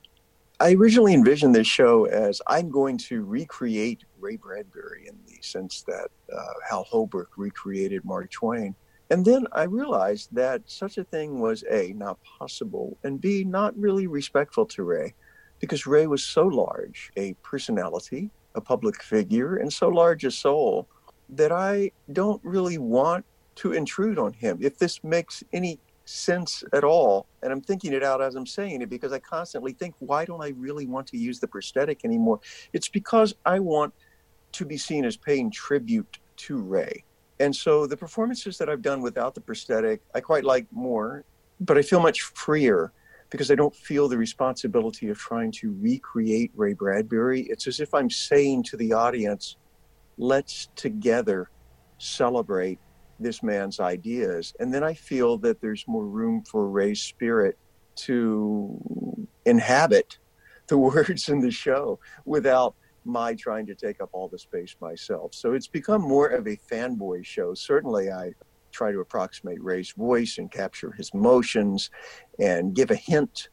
[0.59, 5.83] I originally envisioned this show as I'm going to recreate Ray Bradbury in the sense
[5.83, 8.73] that uh, Hal Holbrook recreated Mark Twain.
[9.09, 13.77] And then I realized that such a thing was A, not possible, and B, not
[13.77, 15.13] really respectful to Ray,
[15.59, 20.87] because Ray was so large a personality, a public figure, and so large a soul
[21.27, 24.57] that I don't really want to intrude on him.
[24.61, 27.27] If this makes any sense at all.
[27.43, 30.41] And I'm thinking it out as I'm saying it because I constantly think, why don't
[30.41, 32.39] I really want to use the prosthetic anymore?
[32.73, 33.93] It's because I want
[34.53, 37.03] to be seen as paying tribute to Ray.
[37.39, 41.25] And so the performances that I've done without the prosthetic, I quite like more,
[41.59, 42.93] but I feel much freer
[43.29, 47.41] because I don't feel the responsibility of trying to recreate Ray Bradbury.
[47.41, 49.57] It's as if I'm saying to the audience,
[50.17, 51.49] let's together
[51.97, 52.79] celebrate
[53.19, 54.53] this man's ideas.
[54.59, 57.57] And then I feel that there's more room for Ray's spirit
[57.97, 60.17] to inhabit
[60.67, 62.75] the words in the show without
[63.05, 65.33] my trying to take up all the space myself.
[65.33, 67.53] So it's become more of a fanboy show.
[67.53, 68.31] Certainly, I
[68.71, 71.89] try to approximate Ray's voice and capture his motions
[72.39, 73.49] and give a hint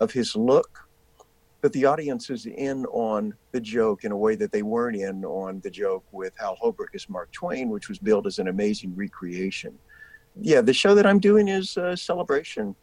[0.00, 0.89] of his look.
[1.60, 5.24] But the audience is in on the joke in a way that they weren't in
[5.24, 8.94] on the joke with Hal Holbrook as Mark Twain, which was billed as an amazing
[8.96, 9.78] recreation.
[10.40, 12.74] Yeah, the show that I'm doing is a celebration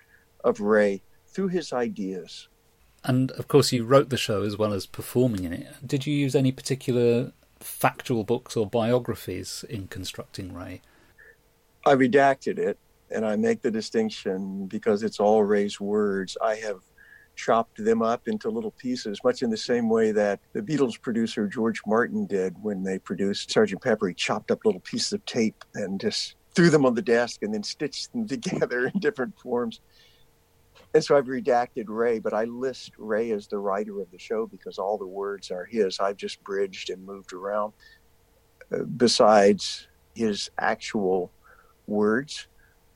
[0.44, 2.50] of Ray through his ideas.
[3.04, 5.68] And of course, you wrote the show as well as performing in it.
[5.86, 10.82] Did you use any particular factual books or biographies in constructing Ray?
[11.86, 12.78] I redacted it
[13.10, 16.38] and I make the distinction because it's all Ray's words.
[16.42, 16.82] I have
[17.38, 21.48] chopped them up into little pieces, much in the same way that the Beatles producer
[21.48, 23.82] George Martin did when they produced Sgt.
[23.82, 24.10] Pepper.
[24.10, 27.54] He chopped up little pieces of tape and just threw them on the desk and
[27.54, 29.80] then stitched them together in different forms.
[30.94, 34.48] And so I've redacted Ray, but I list Ray as the writer of the show
[34.48, 36.00] because all the words are his.
[36.00, 37.74] I've just bridged and moved around.
[38.72, 41.32] Uh, besides his actual
[41.86, 42.48] words,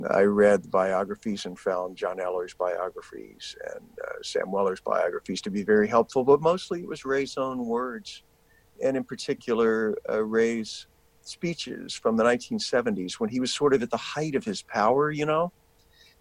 [0.10, 5.64] I read biographies and found Jon Eller's biographies and uh, Sam Weller's biographies to be
[5.64, 8.24] very helpful, but mostly it was Ray's own words.
[8.84, 10.88] And in particular, uh, Ray's
[11.22, 15.12] speeches from the 1970s when he was sort of at the height of his power,
[15.12, 15.52] you know.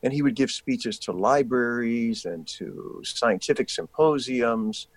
[0.02, 4.88] And he would give speeches to libraries and to scientific symposiums.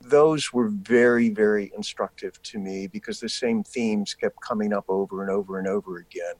[0.00, 5.22] Those were very, very instructive to me because the same themes kept coming up over
[5.22, 6.34] and over and over again.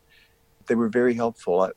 [0.66, 1.60] They were very helpful.
[1.60, 1.70] I,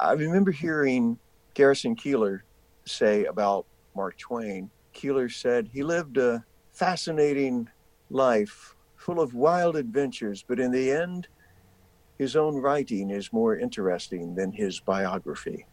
[0.00, 1.18] I remember hearing
[1.54, 2.40] Garrison Keillor
[2.84, 4.70] say about Mark Twain.
[4.94, 7.68] Keillor said he lived a fascinating
[8.10, 11.28] life full of wild adventures, but in the end,
[12.18, 15.66] his own writing is more interesting than his biography.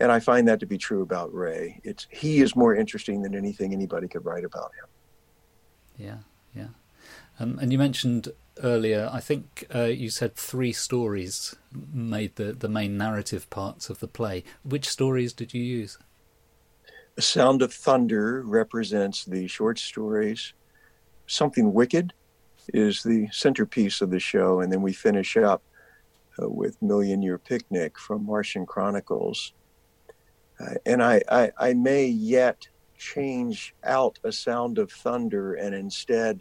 [0.00, 1.80] And I find that to be true about Ray.
[1.84, 6.06] It's he is more interesting than anything anybody could write about him.
[6.06, 6.18] Yeah,
[6.56, 6.68] yeah.
[7.38, 8.28] Um, and you mentioned
[8.62, 11.54] earlier, I think uh, you said three stories
[11.92, 14.44] made the, the main narrative parts of the play.
[14.62, 15.98] Which stories did you use?
[17.14, 20.54] The Sound of Thunder represents the short stories.
[21.26, 22.12] Something Wicked
[22.72, 25.62] is the centerpiece of the show, and then we finish up
[26.40, 29.52] uh, with Million Year Picnic from Martian Chronicles.
[30.60, 36.40] Uh, and I, I, I may yet change out a sound of thunder and instead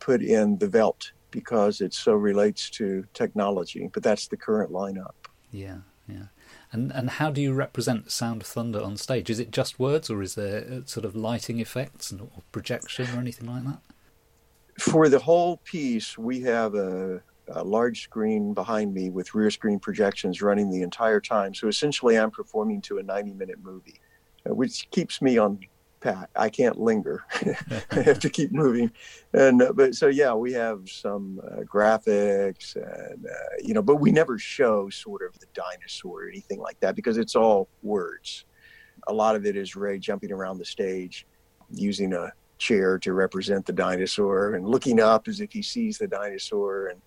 [0.00, 3.88] put in the Veldt because it so relates to technology.
[3.92, 5.14] But that's the current lineup.
[5.52, 6.26] Yeah, yeah.
[6.72, 9.30] And and how do you represent Sound of Thunder on stage?
[9.30, 13.06] Is it just words, or is there uh, sort of lighting effects and or projection
[13.14, 13.80] or anything like that?
[14.80, 19.78] for the whole piece, we have a, a, large screen behind me with rear screen
[19.78, 21.54] projections running the entire time.
[21.54, 24.00] So essentially, I'm performing to a 90 minute movie,
[24.48, 25.60] uh, which keeps me on
[26.00, 26.30] pat.
[26.34, 27.24] I can't linger.
[27.90, 28.90] I have to keep moving.
[29.32, 33.96] And uh, but so yeah, we have some uh, graphics and uh, you know, but
[33.96, 38.44] we never show sort of the dinosaur or anything like that because it's all words.
[39.06, 41.26] A lot of it is Ray jumping around the stage
[41.70, 46.06] using a chair to represent the dinosaur and looking up as if he sees the
[46.06, 47.00] dinosaur and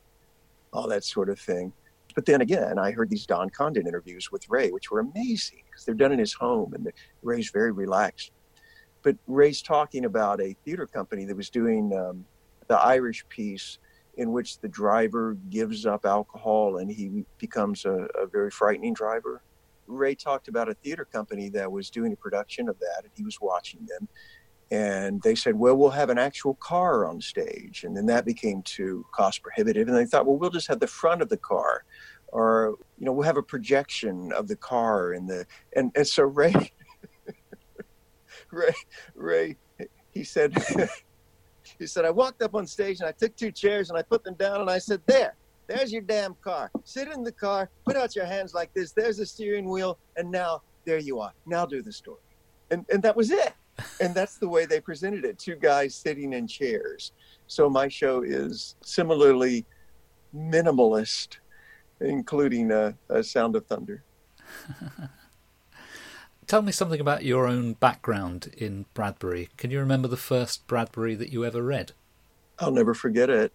[0.71, 1.71] all that sort of thing.
[2.15, 5.86] But then again, I heard these Don Congdon interviews with Ray, which were amazing because
[5.86, 8.32] they're done in his home and the, Ray's very relaxed.
[9.03, 12.25] But Ray's talking about a theater company that was doing um,
[12.67, 13.77] the Irish piece
[14.17, 19.41] in which the driver gives up alcohol and he becomes a, a very frightening driver.
[19.87, 23.23] Ray talked about a theater company that was doing a production of that and he
[23.23, 24.07] was watching them
[24.71, 27.83] and they said, well, we'll have an actual car on stage.
[27.83, 29.87] And then that became too cost prohibitive.
[29.87, 31.83] And they thought, well, we'll just have the front of the car
[32.29, 36.23] or, you know, we'll have a projection of the car and the, and, and so
[36.23, 36.71] Ray,
[38.53, 38.73] Ray,
[39.15, 39.57] Ray,
[40.11, 40.55] he said,
[41.79, 44.23] he said, I walked up on stage and I took two chairs and I put
[44.23, 45.36] them down and I said, there,
[45.67, 46.71] there's your damn car.
[46.84, 48.91] Sit in the car, put out your hands like this.
[48.91, 49.97] There's the steering wheel.
[50.17, 51.32] And now there you are.
[51.45, 52.19] Now do the story.
[52.71, 53.53] And, and that was it
[54.01, 57.11] and that's the way they presented it two guys sitting in chairs
[57.47, 59.65] so my show is similarly
[60.36, 61.38] minimalist
[62.01, 64.03] including a, a sound of thunder
[66.47, 71.15] tell me something about your own background in bradbury can you remember the first bradbury
[71.15, 71.91] that you ever read
[72.59, 73.51] i'll never forget it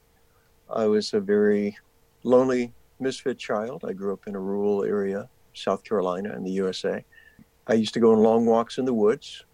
[0.70, 1.76] i was a very
[2.22, 7.04] lonely misfit child i grew up in a rural area south carolina in the usa
[7.66, 9.44] i used to go on long walks in the woods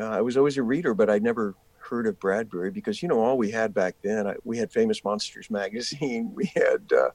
[0.00, 3.20] uh, I was always a reader, but I never heard of Bradbury because you know
[3.20, 4.26] all we had back then.
[4.26, 6.32] I, we had Famous Monsters magazine.
[6.34, 7.10] We had uh,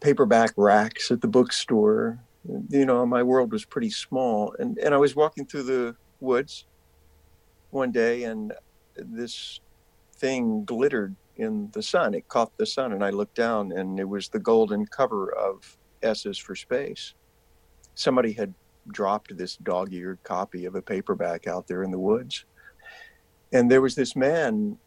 [0.00, 2.20] paperback racks at the bookstore.
[2.44, 4.54] You know, my world was pretty small.
[4.58, 6.66] And, and I was walking through the woods
[7.70, 8.52] one day, and
[8.96, 9.60] this
[10.16, 12.14] thing glittered in the sun.
[12.14, 15.76] It caught the sun, and I looked down, and it was the golden cover of
[16.02, 17.14] S's for Space.
[17.94, 18.52] Somebody had
[18.88, 22.44] dropped this dog eared copy of a paperback out there in the woods.
[23.52, 24.78] And there was this man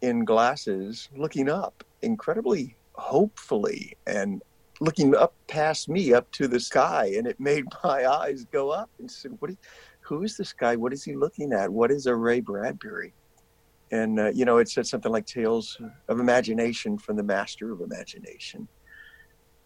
[0.00, 4.42] in glasses looking up incredibly hopefully and
[4.82, 8.90] looking up past me up to the sky and it made my eyes go up
[8.98, 9.50] and said what
[10.00, 10.74] who is this guy?
[10.74, 11.70] What is he looking at?
[11.70, 13.14] What is a ray bradbury?
[13.92, 17.80] And uh, you know it said something like tales of imagination from the master of
[17.80, 18.66] imagination.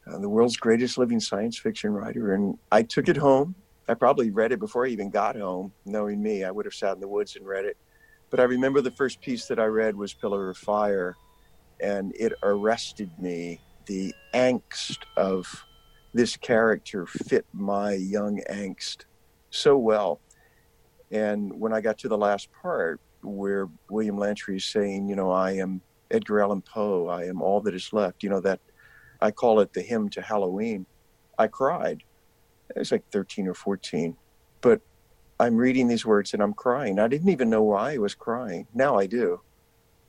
[0.07, 3.55] Uh, the world's greatest living science fiction writer and i took it home.
[3.89, 6.45] I probably read it before i even got home knowing me.
[6.45, 7.77] I would have sat in the woods and read it.
[8.29, 11.17] But I remember the first piece that I read was Pillar of Fire,
[11.81, 13.61] and it arrested me.
[13.87, 15.65] The angst of
[16.13, 19.05] this character fit my young angst
[19.51, 20.21] so well.
[21.11, 25.31] And when I got to the last part where William Lantry is saying, you know,
[25.31, 25.81] I am
[26.11, 28.61] Edgar Allan Poe, I am all that is left, you know, that
[29.21, 30.87] I call it the hymn to Halloween,
[31.39, 32.03] I cried.
[32.71, 34.17] It was like 13 or 14.
[34.61, 34.81] But
[35.39, 36.99] I'm reading these words and I'm crying.
[36.99, 38.67] I didn't even know why I was crying.
[38.75, 39.41] Now I do.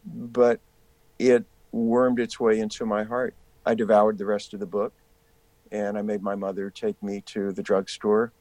[0.05, 0.61] But
[1.19, 3.35] it wormed its way into my heart.
[3.67, 4.93] I devoured the rest of the book
[5.73, 8.31] and I made my mother take me to the drugstore.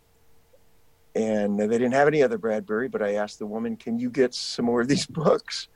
[1.17, 4.35] And they didn't have any other Bradbury, but I asked the woman, Can you get
[4.35, 5.69] some more of these books?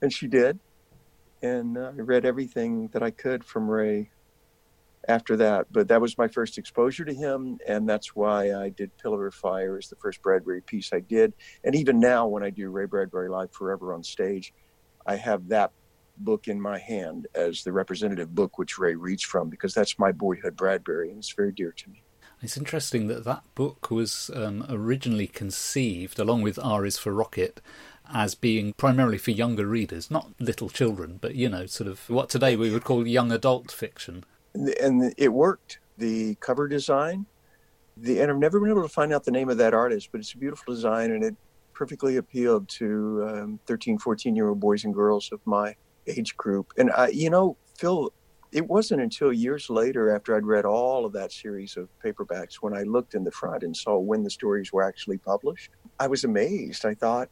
[0.00, 0.58] And she did.
[1.42, 4.10] And uh, I read everything that I could from Ray
[5.06, 5.66] after that.
[5.70, 9.34] But that was my first exposure to him, and that's why I did Pillar of
[9.34, 11.34] Fire as the first Bradbury piece I did.
[11.62, 14.54] And even now, when I do Ray Bradbury Live Forever on stage,
[15.06, 15.72] I have that
[16.18, 20.12] book in my hand as the representative book which Ray reads from because that's my
[20.12, 22.02] boyhood Bradbury, and it's very dear to me.
[22.42, 27.60] It's interesting that that book was um, originally conceived, along with R is for Rocket,
[28.12, 32.28] as being primarily for younger readers, not little children, but you know, sort of what
[32.28, 35.78] today we would call young adult fiction and it worked.
[35.98, 37.26] The cover design,
[37.96, 40.20] the and I've never been able to find out the name of that artist, but
[40.20, 41.36] it's a beautiful design and it
[41.72, 45.74] perfectly appealed to um, 13, 14 year old boys and girls of my
[46.06, 46.72] age group.
[46.76, 48.12] And I, you know, Phil,
[48.52, 52.74] it wasn't until years later, after I'd read all of that series of paperbacks, when
[52.74, 56.24] I looked in the front and saw when the stories were actually published, I was
[56.24, 56.86] amazed.
[56.86, 57.28] I thought,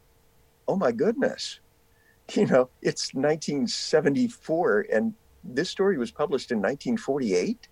[0.66, 1.60] oh my goodness,
[2.34, 5.14] you know, it's 1974 and
[5.44, 7.68] this story was published in 1948.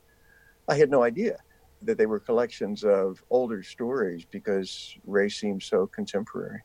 [0.69, 1.39] I had no idea
[1.83, 6.61] that they were collections of older stories because Ray seemed so contemporary.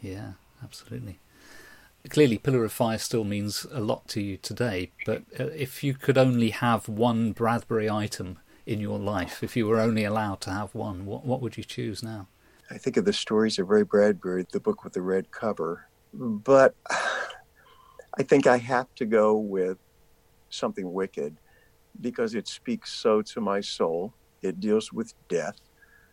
[0.00, 1.20] Yeah, absolutely.
[2.10, 5.94] Clearly, Pillar of Fire still means a lot to you today, but uh, if you
[5.94, 10.50] could only have one Bradbury item in your life, if you were only allowed to
[10.50, 12.28] have one, what, what would you choose now?
[12.70, 16.74] I think of the stories of Ray Bradbury, the book with the red cover, but
[18.18, 19.78] I think I have to go with
[20.50, 21.36] something wicked
[22.00, 24.14] because it speaks so to my soul.
[24.42, 25.60] It deals with death,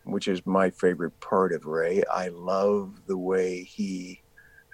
[0.04, 2.02] which is my favorite part of Ray.
[2.12, 4.22] I love the way he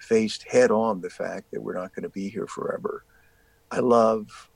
[0.01, 3.05] faced head on the fact that we're not going to be here forever.
[3.69, 4.49] I love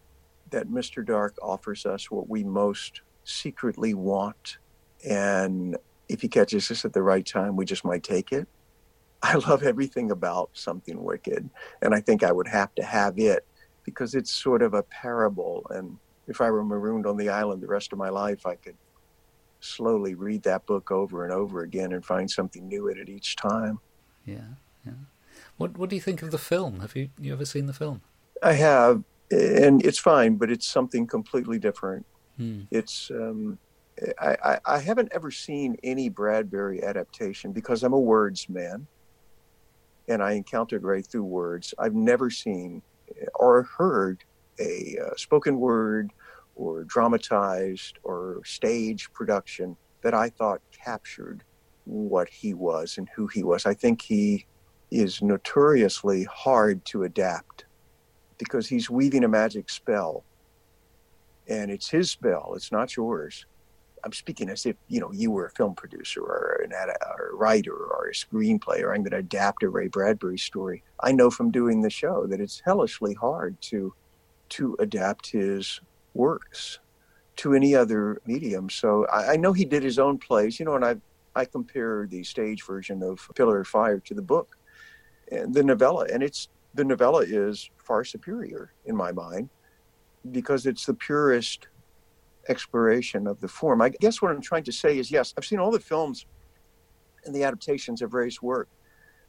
[0.51, 1.05] that Mr.
[1.05, 4.57] Dark offers us what we most secretly want.
[5.07, 5.77] And
[6.09, 8.47] if he catches us at the right time, we just might take it.
[9.21, 11.49] I love everything about Something Wicked.
[11.81, 13.45] And I think I would have to have it
[13.83, 15.65] because it's sort of a parable.
[15.69, 18.75] And if I were marooned on the island the rest of my life, I could
[19.61, 23.35] slowly read that book over and over again and find something new in it each
[23.35, 23.79] time.
[24.25, 24.93] Yeah, yeah.
[25.57, 26.79] What What do you think of the film?
[26.79, 28.01] Have you you ever seen the film?
[28.43, 32.05] I have, and it's fine, but it's something completely different.
[32.37, 32.61] Hmm.
[32.71, 33.57] It's um,
[34.19, 38.87] I, I, I haven't ever seen any Bradbury adaptation because I'm a words man,
[40.07, 41.73] and I encountered Ray through words.
[41.79, 42.81] I've never seen
[43.35, 44.23] or heard
[44.59, 46.11] a uh, spoken word
[46.55, 51.43] or dramatized or stage production that I thought captured
[51.85, 53.65] what he was and who he was.
[53.65, 54.45] I think he
[54.99, 57.65] is notoriously hard to adapt
[58.37, 60.23] because he's weaving a magic spell
[61.47, 63.45] and it's his spell, it's not yours.
[64.03, 67.35] I'm speaking as if you know you were a film producer or an or a
[67.35, 70.83] writer or a screenplay, or I'm going to adapt a Ray Bradbury story.
[71.01, 73.93] I know from doing the show that it's hellishly hard to
[74.49, 75.81] to adapt his
[76.13, 76.79] works
[77.37, 78.69] to any other medium.
[78.69, 80.95] So I, I know he did his own plays, you know, and I
[81.35, 84.54] I compare the stage version of Pillar of Fire to the book
[85.30, 89.49] the novella, and it's the novella is far superior in my mind
[90.32, 91.67] because it's the purest
[92.49, 93.82] exploration of the form.
[93.82, 96.26] I guess what I'm trying to say is yes, I've seen all the films
[97.26, 98.69] and the adaptations of Ray's work,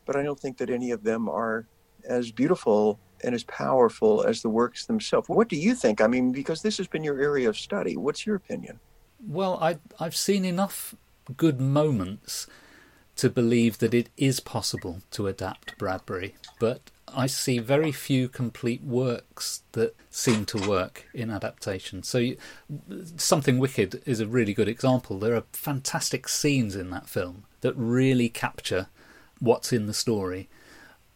[0.04, 1.66] but I don't think that any of them are
[2.08, 5.28] as beautiful and as powerful as the works themselves.
[5.28, 6.00] What do you think?
[6.00, 7.96] I mean, because this has been your area of study.
[7.96, 8.78] What's your opinion?
[9.26, 10.94] Well, I, I've seen enough
[11.36, 12.46] good moments
[13.16, 18.82] to believe that it is possible to adapt Bradbury, but I see very few complete
[18.82, 22.02] works that seem to work in adaptation.
[22.02, 22.36] So, you,
[23.16, 25.18] Something Wicked is a really good example.
[25.18, 28.88] There are fantastic scenes in that film that really capture
[29.38, 30.48] what's in the story,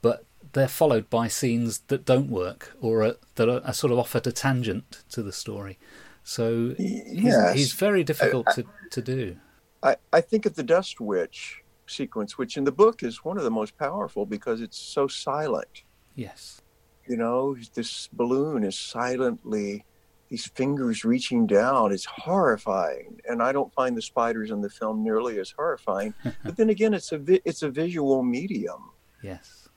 [0.01, 3.99] but they're followed by scenes that don't work or are, that are, are, sort of
[3.99, 5.79] offered a tangent to the story.
[6.25, 7.55] So he's, yes.
[7.55, 9.37] he's very difficult I, I, to, to do.
[9.83, 11.60] I, I think of the Dust Witch
[11.91, 15.85] sequence, which in the book is one of the most powerful because it's so silent.
[16.15, 16.63] Yes.
[17.07, 19.85] You know, this balloon is silently,
[20.29, 21.93] these fingers reaching down.
[21.93, 26.15] It's horrifying, and I don't find the spiders in the film nearly as horrifying.
[26.45, 28.91] but then again, it's a vi- it's a visual medium.
[29.23, 29.69] Yes.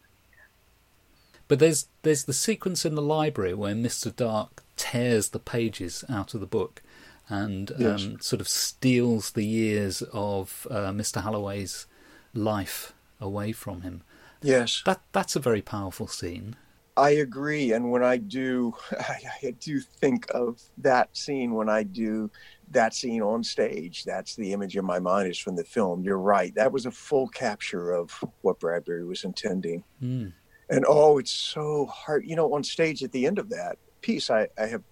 [1.47, 4.15] But there's there's the sequence in the library where Mr.
[4.15, 6.81] Dark tears the pages out of the book
[7.29, 8.03] and yes.
[8.03, 11.21] um, sort of steals the years of uh, Mr.
[11.21, 11.87] Holloway's
[12.33, 14.03] life away from him.
[14.41, 16.55] Yes, that that's a very powerful scene.
[16.95, 21.83] I agree, and when I do, I, I do think of that scene when I
[21.83, 22.29] do
[22.71, 24.03] that scene on stage.
[24.03, 26.03] That's the image in my mind is from the film.
[26.03, 26.53] You're right.
[26.55, 28.11] That was a full capture of
[28.41, 29.83] what Bradbury was intending.
[30.01, 30.33] Mm.
[30.69, 32.25] And oh, it's so hard.
[32.25, 34.83] You know, on stage at the end of that piece, I, I have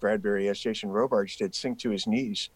[0.00, 2.50] Bradbury, as Jason Robards did, sink to his knees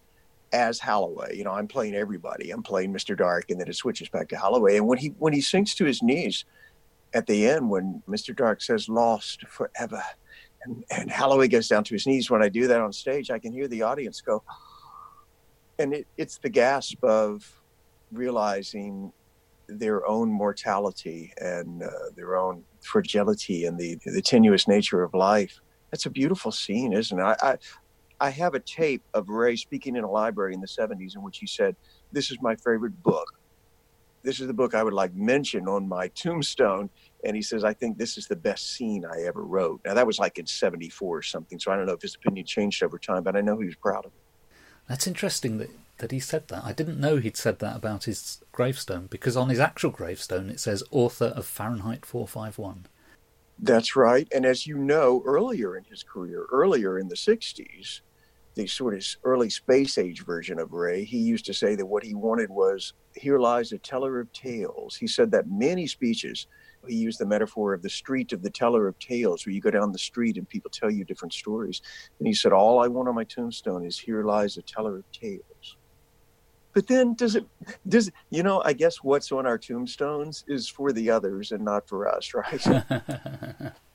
[0.52, 1.36] as Holloway.
[1.36, 2.50] You know, I'm playing everybody.
[2.50, 3.16] I'm playing Mr.
[3.16, 4.76] Dark, and then it switches back to Holloway.
[4.76, 6.44] And when he when he sinks to his knees
[7.14, 8.34] at the end, when Mr.
[8.34, 10.02] Dark says "lost forever,"
[10.64, 12.30] and, and Holloway goes down to his knees.
[12.30, 14.42] When I do that on stage, I can hear the audience go,
[15.78, 17.60] and it, it's the gasp of
[18.12, 19.12] realizing
[19.68, 25.60] their own mortality and uh, their own fragility and the the tenuous nature of life.
[25.90, 27.22] That's a beautiful scene, isn't it?
[27.22, 27.58] I, I,
[28.20, 31.38] I have a tape of Ray speaking in a library in the 70s in which
[31.38, 31.76] he said,
[32.12, 33.38] This is my favorite book.
[34.22, 36.90] This is the book I would like mention on my tombstone.
[37.24, 39.80] And he says, I think this is the best scene I ever wrote.
[39.84, 41.58] Now, that was like in 74 or something.
[41.58, 43.76] So I don't know if his opinion changed over time, but I know he was
[43.76, 44.50] proud of it.
[44.88, 46.64] That's interesting that, that he said that.
[46.64, 50.60] I didn't know he'd said that about his gravestone because on his actual gravestone it
[50.60, 52.86] says author of Fahrenheit 451.
[53.58, 54.28] That's right.
[54.32, 58.00] And as you know, earlier in his career, earlier in the 60s,
[58.58, 62.02] the sort of early space age version of Ray, he used to say that what
[62.02, 64.96] he wanted was here lies a teller of tales.
[64.96, 66.48] He said that many speeches.
[66.88, 69.70] He used the metaphor of the street of the teller of tales, where you go
[69.70, 71.80] down the street and people tell you different stories.
[72.18, 75.12] And he said, All I want on my tombstone is here lies a teller of
[75.12, 75.76] tales.
[76.74, 77.46] But then does it
[77.86, 81.88] does you know, I guess what's on our tombstones is for the others and not
[81.88, 83.72] for us, right?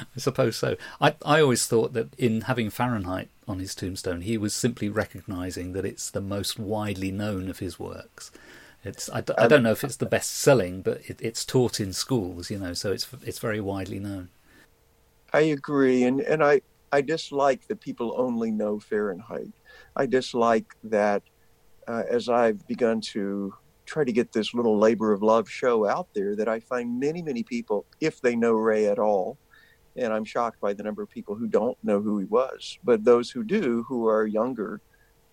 [0.16, 0.76] I suppose so.
[1.00, 5.72] I I always thought that in having Fahrenheit on his tombstone, he was simply recognizing
[5.72, 8.30] that it's the most widely known of his works.
[8.84, 11.92] It's I, I don't know if it's the best selling, but it, it's taught in
[11.92, 14.30] schools, you know, so it's it's very widely known.
[15.32, 19.52] I agree, and and I I dislike that people only know Fahrenheit.
[19.96, 21.22] I dislike that
[21.86, 26.08] uh, as I've begun to try to get this little labor of love show out
[26.14, 29.36] there, that I find many many people, if they know Ray at all,
[30.00, 32.78] and I'm shocked by the number of people who don't know who he was.
[32.82, 34.80] But those who do, who are younger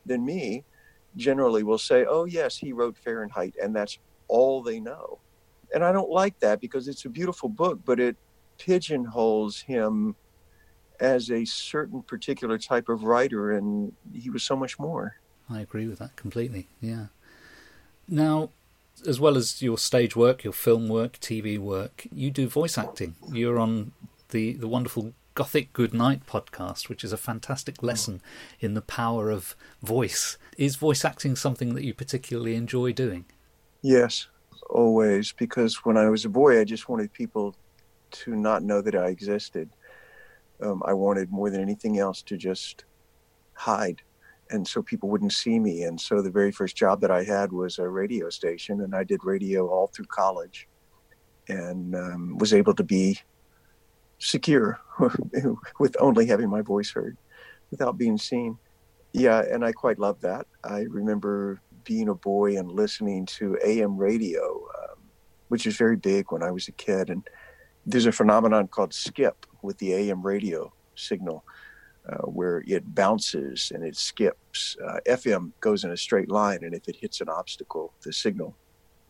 [0.05, 0.63] than me,
[1.15, 3.97] generally will say, "Oh yes, he wrote Fahrenheit," and that's
[4.27, 5.19] all they know.
[5.73, 8.15] And I don't like that because it's a beautiful book, but it
[8.57, 10.15] pigeonholes him
[10.99, 15.15] as a certain particular type of writer, and he was so much more.
[15.49, 16.67] I agree with that completely.
[16.81, 17.07] Yeah.
[18.07, 18.49] Now,
[19.05, 23.15] as well as your stage work, your film work, TV work, you do voice acting.
[23.31, 23.91] You're on
[24.29, 28.21] the, the wonderful Gothic Good Night podcast, which is a fantastic lesson
[28.59, 30.37] in the power of voice.
[30.57, 33.25] Is voice acting something that you particularly enjoy doing?
[33.83, 34.27] Yes,
[34.69, 35.31] always.
[35.31, 37.55] Because when I was a boy, I just wanted people
[38.09, 39.69] to not know that I existed.
[40.59, 42.85] Um, I wanted more than anything else to just
[43.53, 44.01] hide.
[44.49, 45.83] And so people wouldn't see me.
[45.83, 49.03] And so the very first job that I had was a radio station, and I
[49.03, 50.67] did radio all through college
[51.47, 53.19] and um, was able to be
[54.19, 54.79] secure
[55.79, 57.17] with only having my voice heard
[57.71, 58.57] without being seen.
[59.13, 60.47] Yeah, and I quite love that.
[60.63, 64.41] I remember being a boy and listening to AM radio,
[64.79, 64.97] um,
[65.49, 67.09] which was very big when I was a kid.
[67.09, 67.27] And
[67.85, 71.43] there's a phenomenon called skip with the AM radio signal.
[72.09, 74.77] uh, where it bounces and it skips.
[74.85, 78.55] Uh, FM goes in a straight line, and if it hits an obstacle, the signal,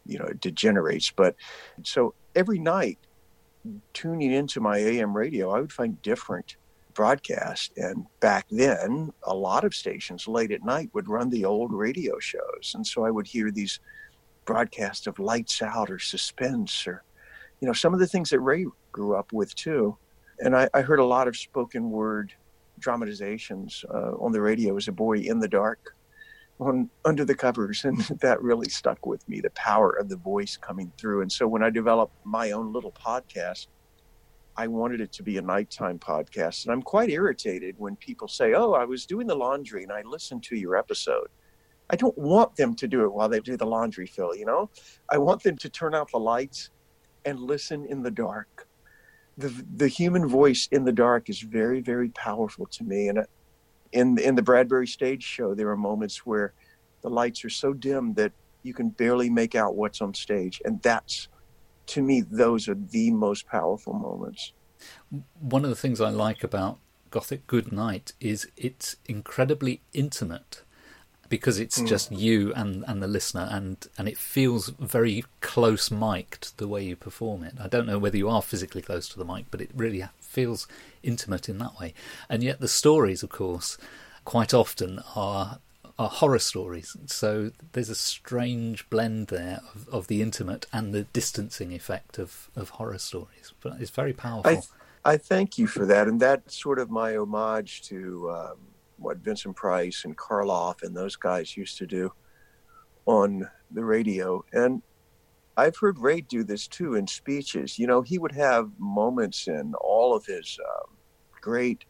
[0.05, 1.11] you know, it degenerates.
[1.11, 1.35] But
[1.83, 2.97] so every night,
[3.93, 6.55] tuning into my AM radio, I would find different
[6.93, 7.73] broadcast.
[7.77, 12.17] And back then, a lot of stations late at night would run the old radio
[12.19, 12.73] shows.
[12.75, 13.79] And so I would hear these
[14.45, 17.03] broadcasts of lights out or suspense or,
[17.61, 19.97] you know, some of the things that Ray grew up with too.
[20.39, 22.33] And I, I heard a lot of spoken word
[22.79, 25.95] dramatizations uh, on the radio as a boy in the dark
[26.59, 30.57] on under the covers and that really stuck with me the power of the voice
[30.57, 33.67] coming through and so when i developed my own little podcast
[34.57, 36.65] I wanted it to be a nighttime podcast.
[36.65, 40.01] And I'm quite irritated when people say, Oh, I was doing the laundry and I
[40.01, 41.27] listened to your episode.
[41.89, 44.69] I don't want them to do it while they do the laundry, Phil, you know?
[45.09, 46.71] I want them to turn out the lights
[47.23, 48.67] and listen in the dark.
[49.37, 53.07] The, the human voice in the dark is very, very powerful to me.
[53.09, 53.19] And
[53.97, 56.53] in, in the Bradbury stage show, there are moments where
[57.01, 58.31] the lights are so dim that
[58.63, 60.61] you can barely make out what's on stage.
[60.65, 61.27] And that's
[61.87, 64.51] to me, those are the most powerful moments.
[65.39, 66.79] One of the things I like about
[67.09, 70.63] Gothic Good Night is it's incredibly intimate
[71.29, 71.87] because it's mm.
[71.87, 76.83] just you and, and the listener and, and it feels very close mic'd the way
[76.83, 77.55] you perform it.
[77.59, 80.67] I don't know whether you are physically close to the mic, but it really feels
[81.03, 81.93] intimate in that way.
[82.29, 83.77] And yet the stories, of course,
[84.25, 85.59] quite often are
[85.99, 86.95] are horror stories.
[87.07, 92.49] So there's a strange blend there of, of the intimate and the distancing effect of,
[92.55, 93.53] of horror stories.
[93.61, 94.63] But it's very powerful.
[95.03, 96.07] I, I thank you for that.
[96.07, 98.57] And that's sort of my homage to um,
[98.97, 102.13] what Vincent Price and Karloff and those guys used to do
[103.07, 104.45] on the radio.
[104.53, 104.83] And
[105.57, 107.77] I've heard Ray do this too in speeches.
[107.77, 110.95] You know, he would have moments in all of his um,
[111.41, 111.83] great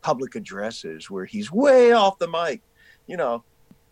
[0.00, 2.62] public addresses where he's way off the mic
[3.10, 3.42] you know,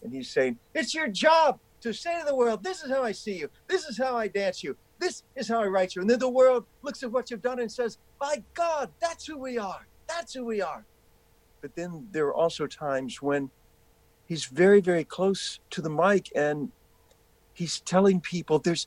[0.03, 3.11] and he's saying, It's your job to say to the world, This is how I
[3.11, 3.51] see you.
[3.67, 4.77] This is how I dance you.
[5.01, 6.03] This is how I write you.
[6.03, 9.37] And then the world looks at what you've done and says, By God, that's who
[9.37, 9.89] we are.
[10.09, 10.87] That's who we are.
[11.61, 13.51] But then there are also times when
[14.27, 16.71] he's very, very close to the mic and
[17.55, 18.87] he's telling people there's,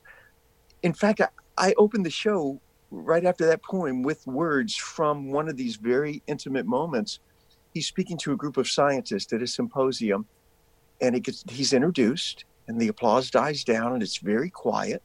[0.82, 2.60] in fact, I, I opened the show
[2.90, 7.20] right after that poem with words from one of these very intimate moments
[7.72, 10.26] he's speaking to a group of scientists at a symposium,
[11.00, 15.02] and gets, he's introduced, and the applause dies down, and it's very quiet.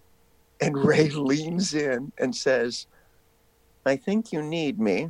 [0.62, 2.88] And Ray leans in and says,
[3.86, 5.10] I think you need me.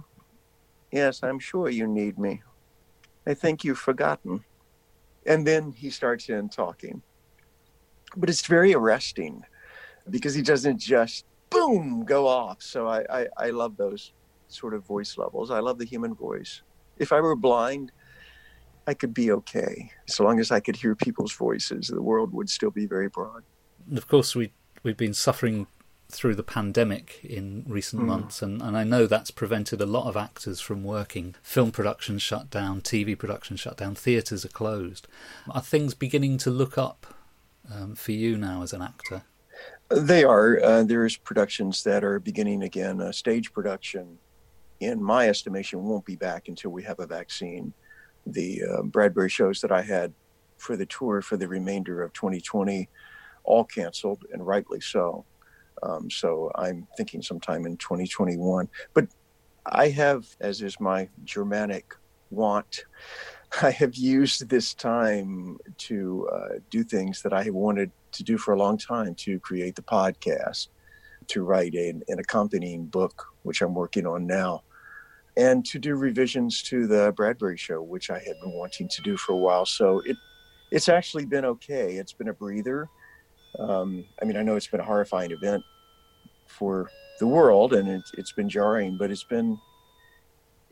[0.91, 2.41] Yes, I'm sure you need me.
[3.26, 4.43] I think you've forgotten.
[5.26, 7.01] And then he starts in talking.
[8.15, 9.43] But it's very arresting
[10.10, 12.62] because he doesn't just boom go off.
[12.62, 14.14] So I, I, I love those
[14.47, 15.51] sort of voice levels.
[15.51, 16.62] I love the human voice
[16.99, 17.91] if I were blind,
[18.86, 19.91] I could be okay.
[20.08, 23.43] So long as I could hear people's voices, the world would still be very broad.
[23.88, 24.51] And of course, we
[24.84, 25.68] we've been suffering
[26.10, 28.05] through the pandemic in recent mm.
[28.05, 31.36] months, and, and I know that's prevented a lot of actors from working.
[31.41, 35.08] Film production shut down, TV production shut down, theatres are closed.
[35.49, 37.14] Are things beginning to look up
[37.74, 39.24] um, for you now as an actor?
[39.90, 40.60] They are.
[40.62, 43.00] Uh, there's productions that are beginning again.
[43.02, 44.18] Uh, stage production
[44.80, 47.74] in my estimation, won't be back until we have a vaccine.
[48.26, 50.14] The uh, Bradbury shows that I had
[50.58, 52.90] for the tour for the remainder of 2020
[53.44, 55.26] all canceled, and rightly so.
[55.82, 58.68] Um, so I'm thinking sometime in 2021.
[58.94, 59.08] But
[59.66, 61.96] I have, as is my Germanic
[62.30, 62.86] want,
[63.62, 68.53] I have used this time to uh, do things that I wanted to do for
[68.53, 70.68] a long time to create the podcast,
[71.28, 74.63] to write an, an accompanying book, which I'm working on now,
[75.36, 79.18] and to do revisions to the Bradbury show, which I had been wanting to do
[79.18, 79.65] for a while.
[79.65, 80.18] So it
[80.72, 81.93] it's actually been okay.
[81.93, 82.89] It's been a breather.
[83.57, 85.63] Um, I mean, I know it's been a horrifying event
[86.45, 86.89] for
[87.20, 89.57] the world, and it, it's been jarring, but it's been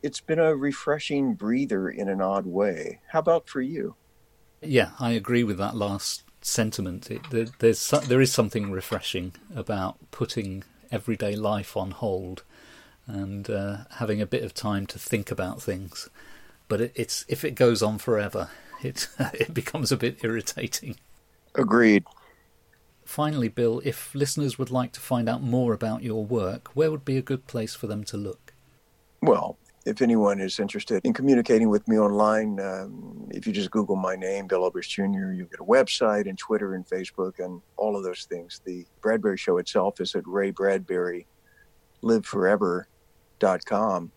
[0.03, 2.99] it's been a refreshing breather in an odd way.
[3.11, 3.95] How about for you?
[4.61, 7.09] Yeah, I agree with that last sentiment.
[7.09, 12.43] It, there, there's there is something refreshing about putting everyday life on hold
[13.07, 16.09] and uh, having a bit of time to think about things.
[16.67, 18.49] But it, it's if it goes on forever,
[18.83, 20.97] it it becomes a bit irritating.
[21.55, 22.03] Agreed.
[23.03, 27.05] Finally, Bill, if listeners would like to find out more about your work, where would
[27.05, 28.53] be a good place for them to look?
[29.21, 33.95] Well, if anyone is interested in communicating with me online, um, if you just Google
[33.95, 37.95] my name, Bill Oberst Jr., you'll get a website and Twitter and Facebook and all
[37.95, 38.61] of those things.
[38.65, 41.27] The Bradbury Show itself is at Ray Bradbury
[42.01, 42.87] Live Forever
[43.65, 44.11] com,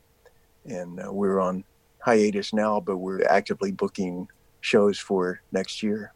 [0.65, 1.65] and uh, we're on
[2.01, 4.29] hiatus now, but we're actively booking
[4.61, 6.15] shows for next year.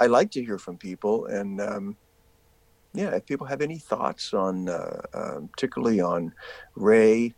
[0.00, 1.96] I like to hear from people, and um,
[2.94, 6.32] yeah, if people have any thoughts on, uh, um, particularly on
[6.74, 7.34] Ray,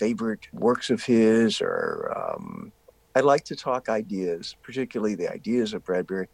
[0.00, 2.72] favorite works of his, or um,
[3.14, 6.28] I like to talk ideas, particularly the ideas of Bradbury.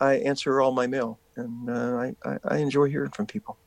[0.00, 3.58] I answer all my mail, and uh, I, I, I enjoy hearing from people.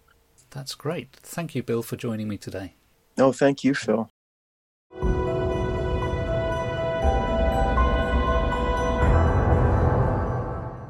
[0.49, 1.15] That's great.
[1.21, 2.73] Thank you, Bill, for joining me today.
[3.17, 4.09] No, thank you, Phil.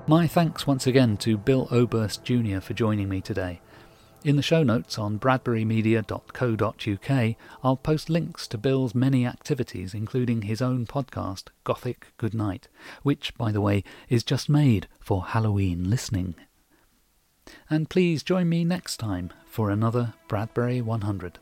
[0.07, 2.59] My thanks once again to Bill Oberst Jr.
[2.61, 3.59] for joining me today.
[4.25, 10.63] In the show notes on bradburymedia.co.uk, I'll post links to Bill's many activities, including his
[10.63, 12.67] own podcast, Gothic Good Night,
[13.03, 16.33] which, by the way, is just made for Halloween listening.
[17.69, 21.37] And please join me next time for another Bradbury 100.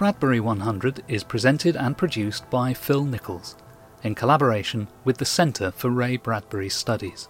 [0.00, 3.54] Bradbury 100 is presented and produced by Phil Nichols
[4.02, 7.28] in collaboration with the Centre for Ray Bradbury Studies.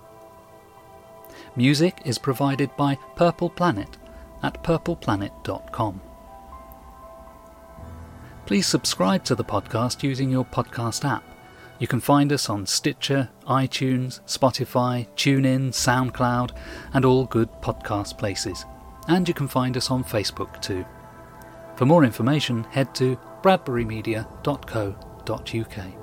[1.56, 3.96] Music is provided by Purple Planet
[4.44, 6.00] at purpleplanet.com.
[8.46, 11.24] Please subscribe to the podcast using your podcast app.
[11.80, 16.52] You can find us on Stitcher, iTunes, Spotify, TuneIn, SoundCloud,
[16.94, 18.64] and all good podcast places.
[19.08, 20.84] And you can find us on Facebook too.
[21.80, 25.99] For more information, head to bradburymedia.co.uk.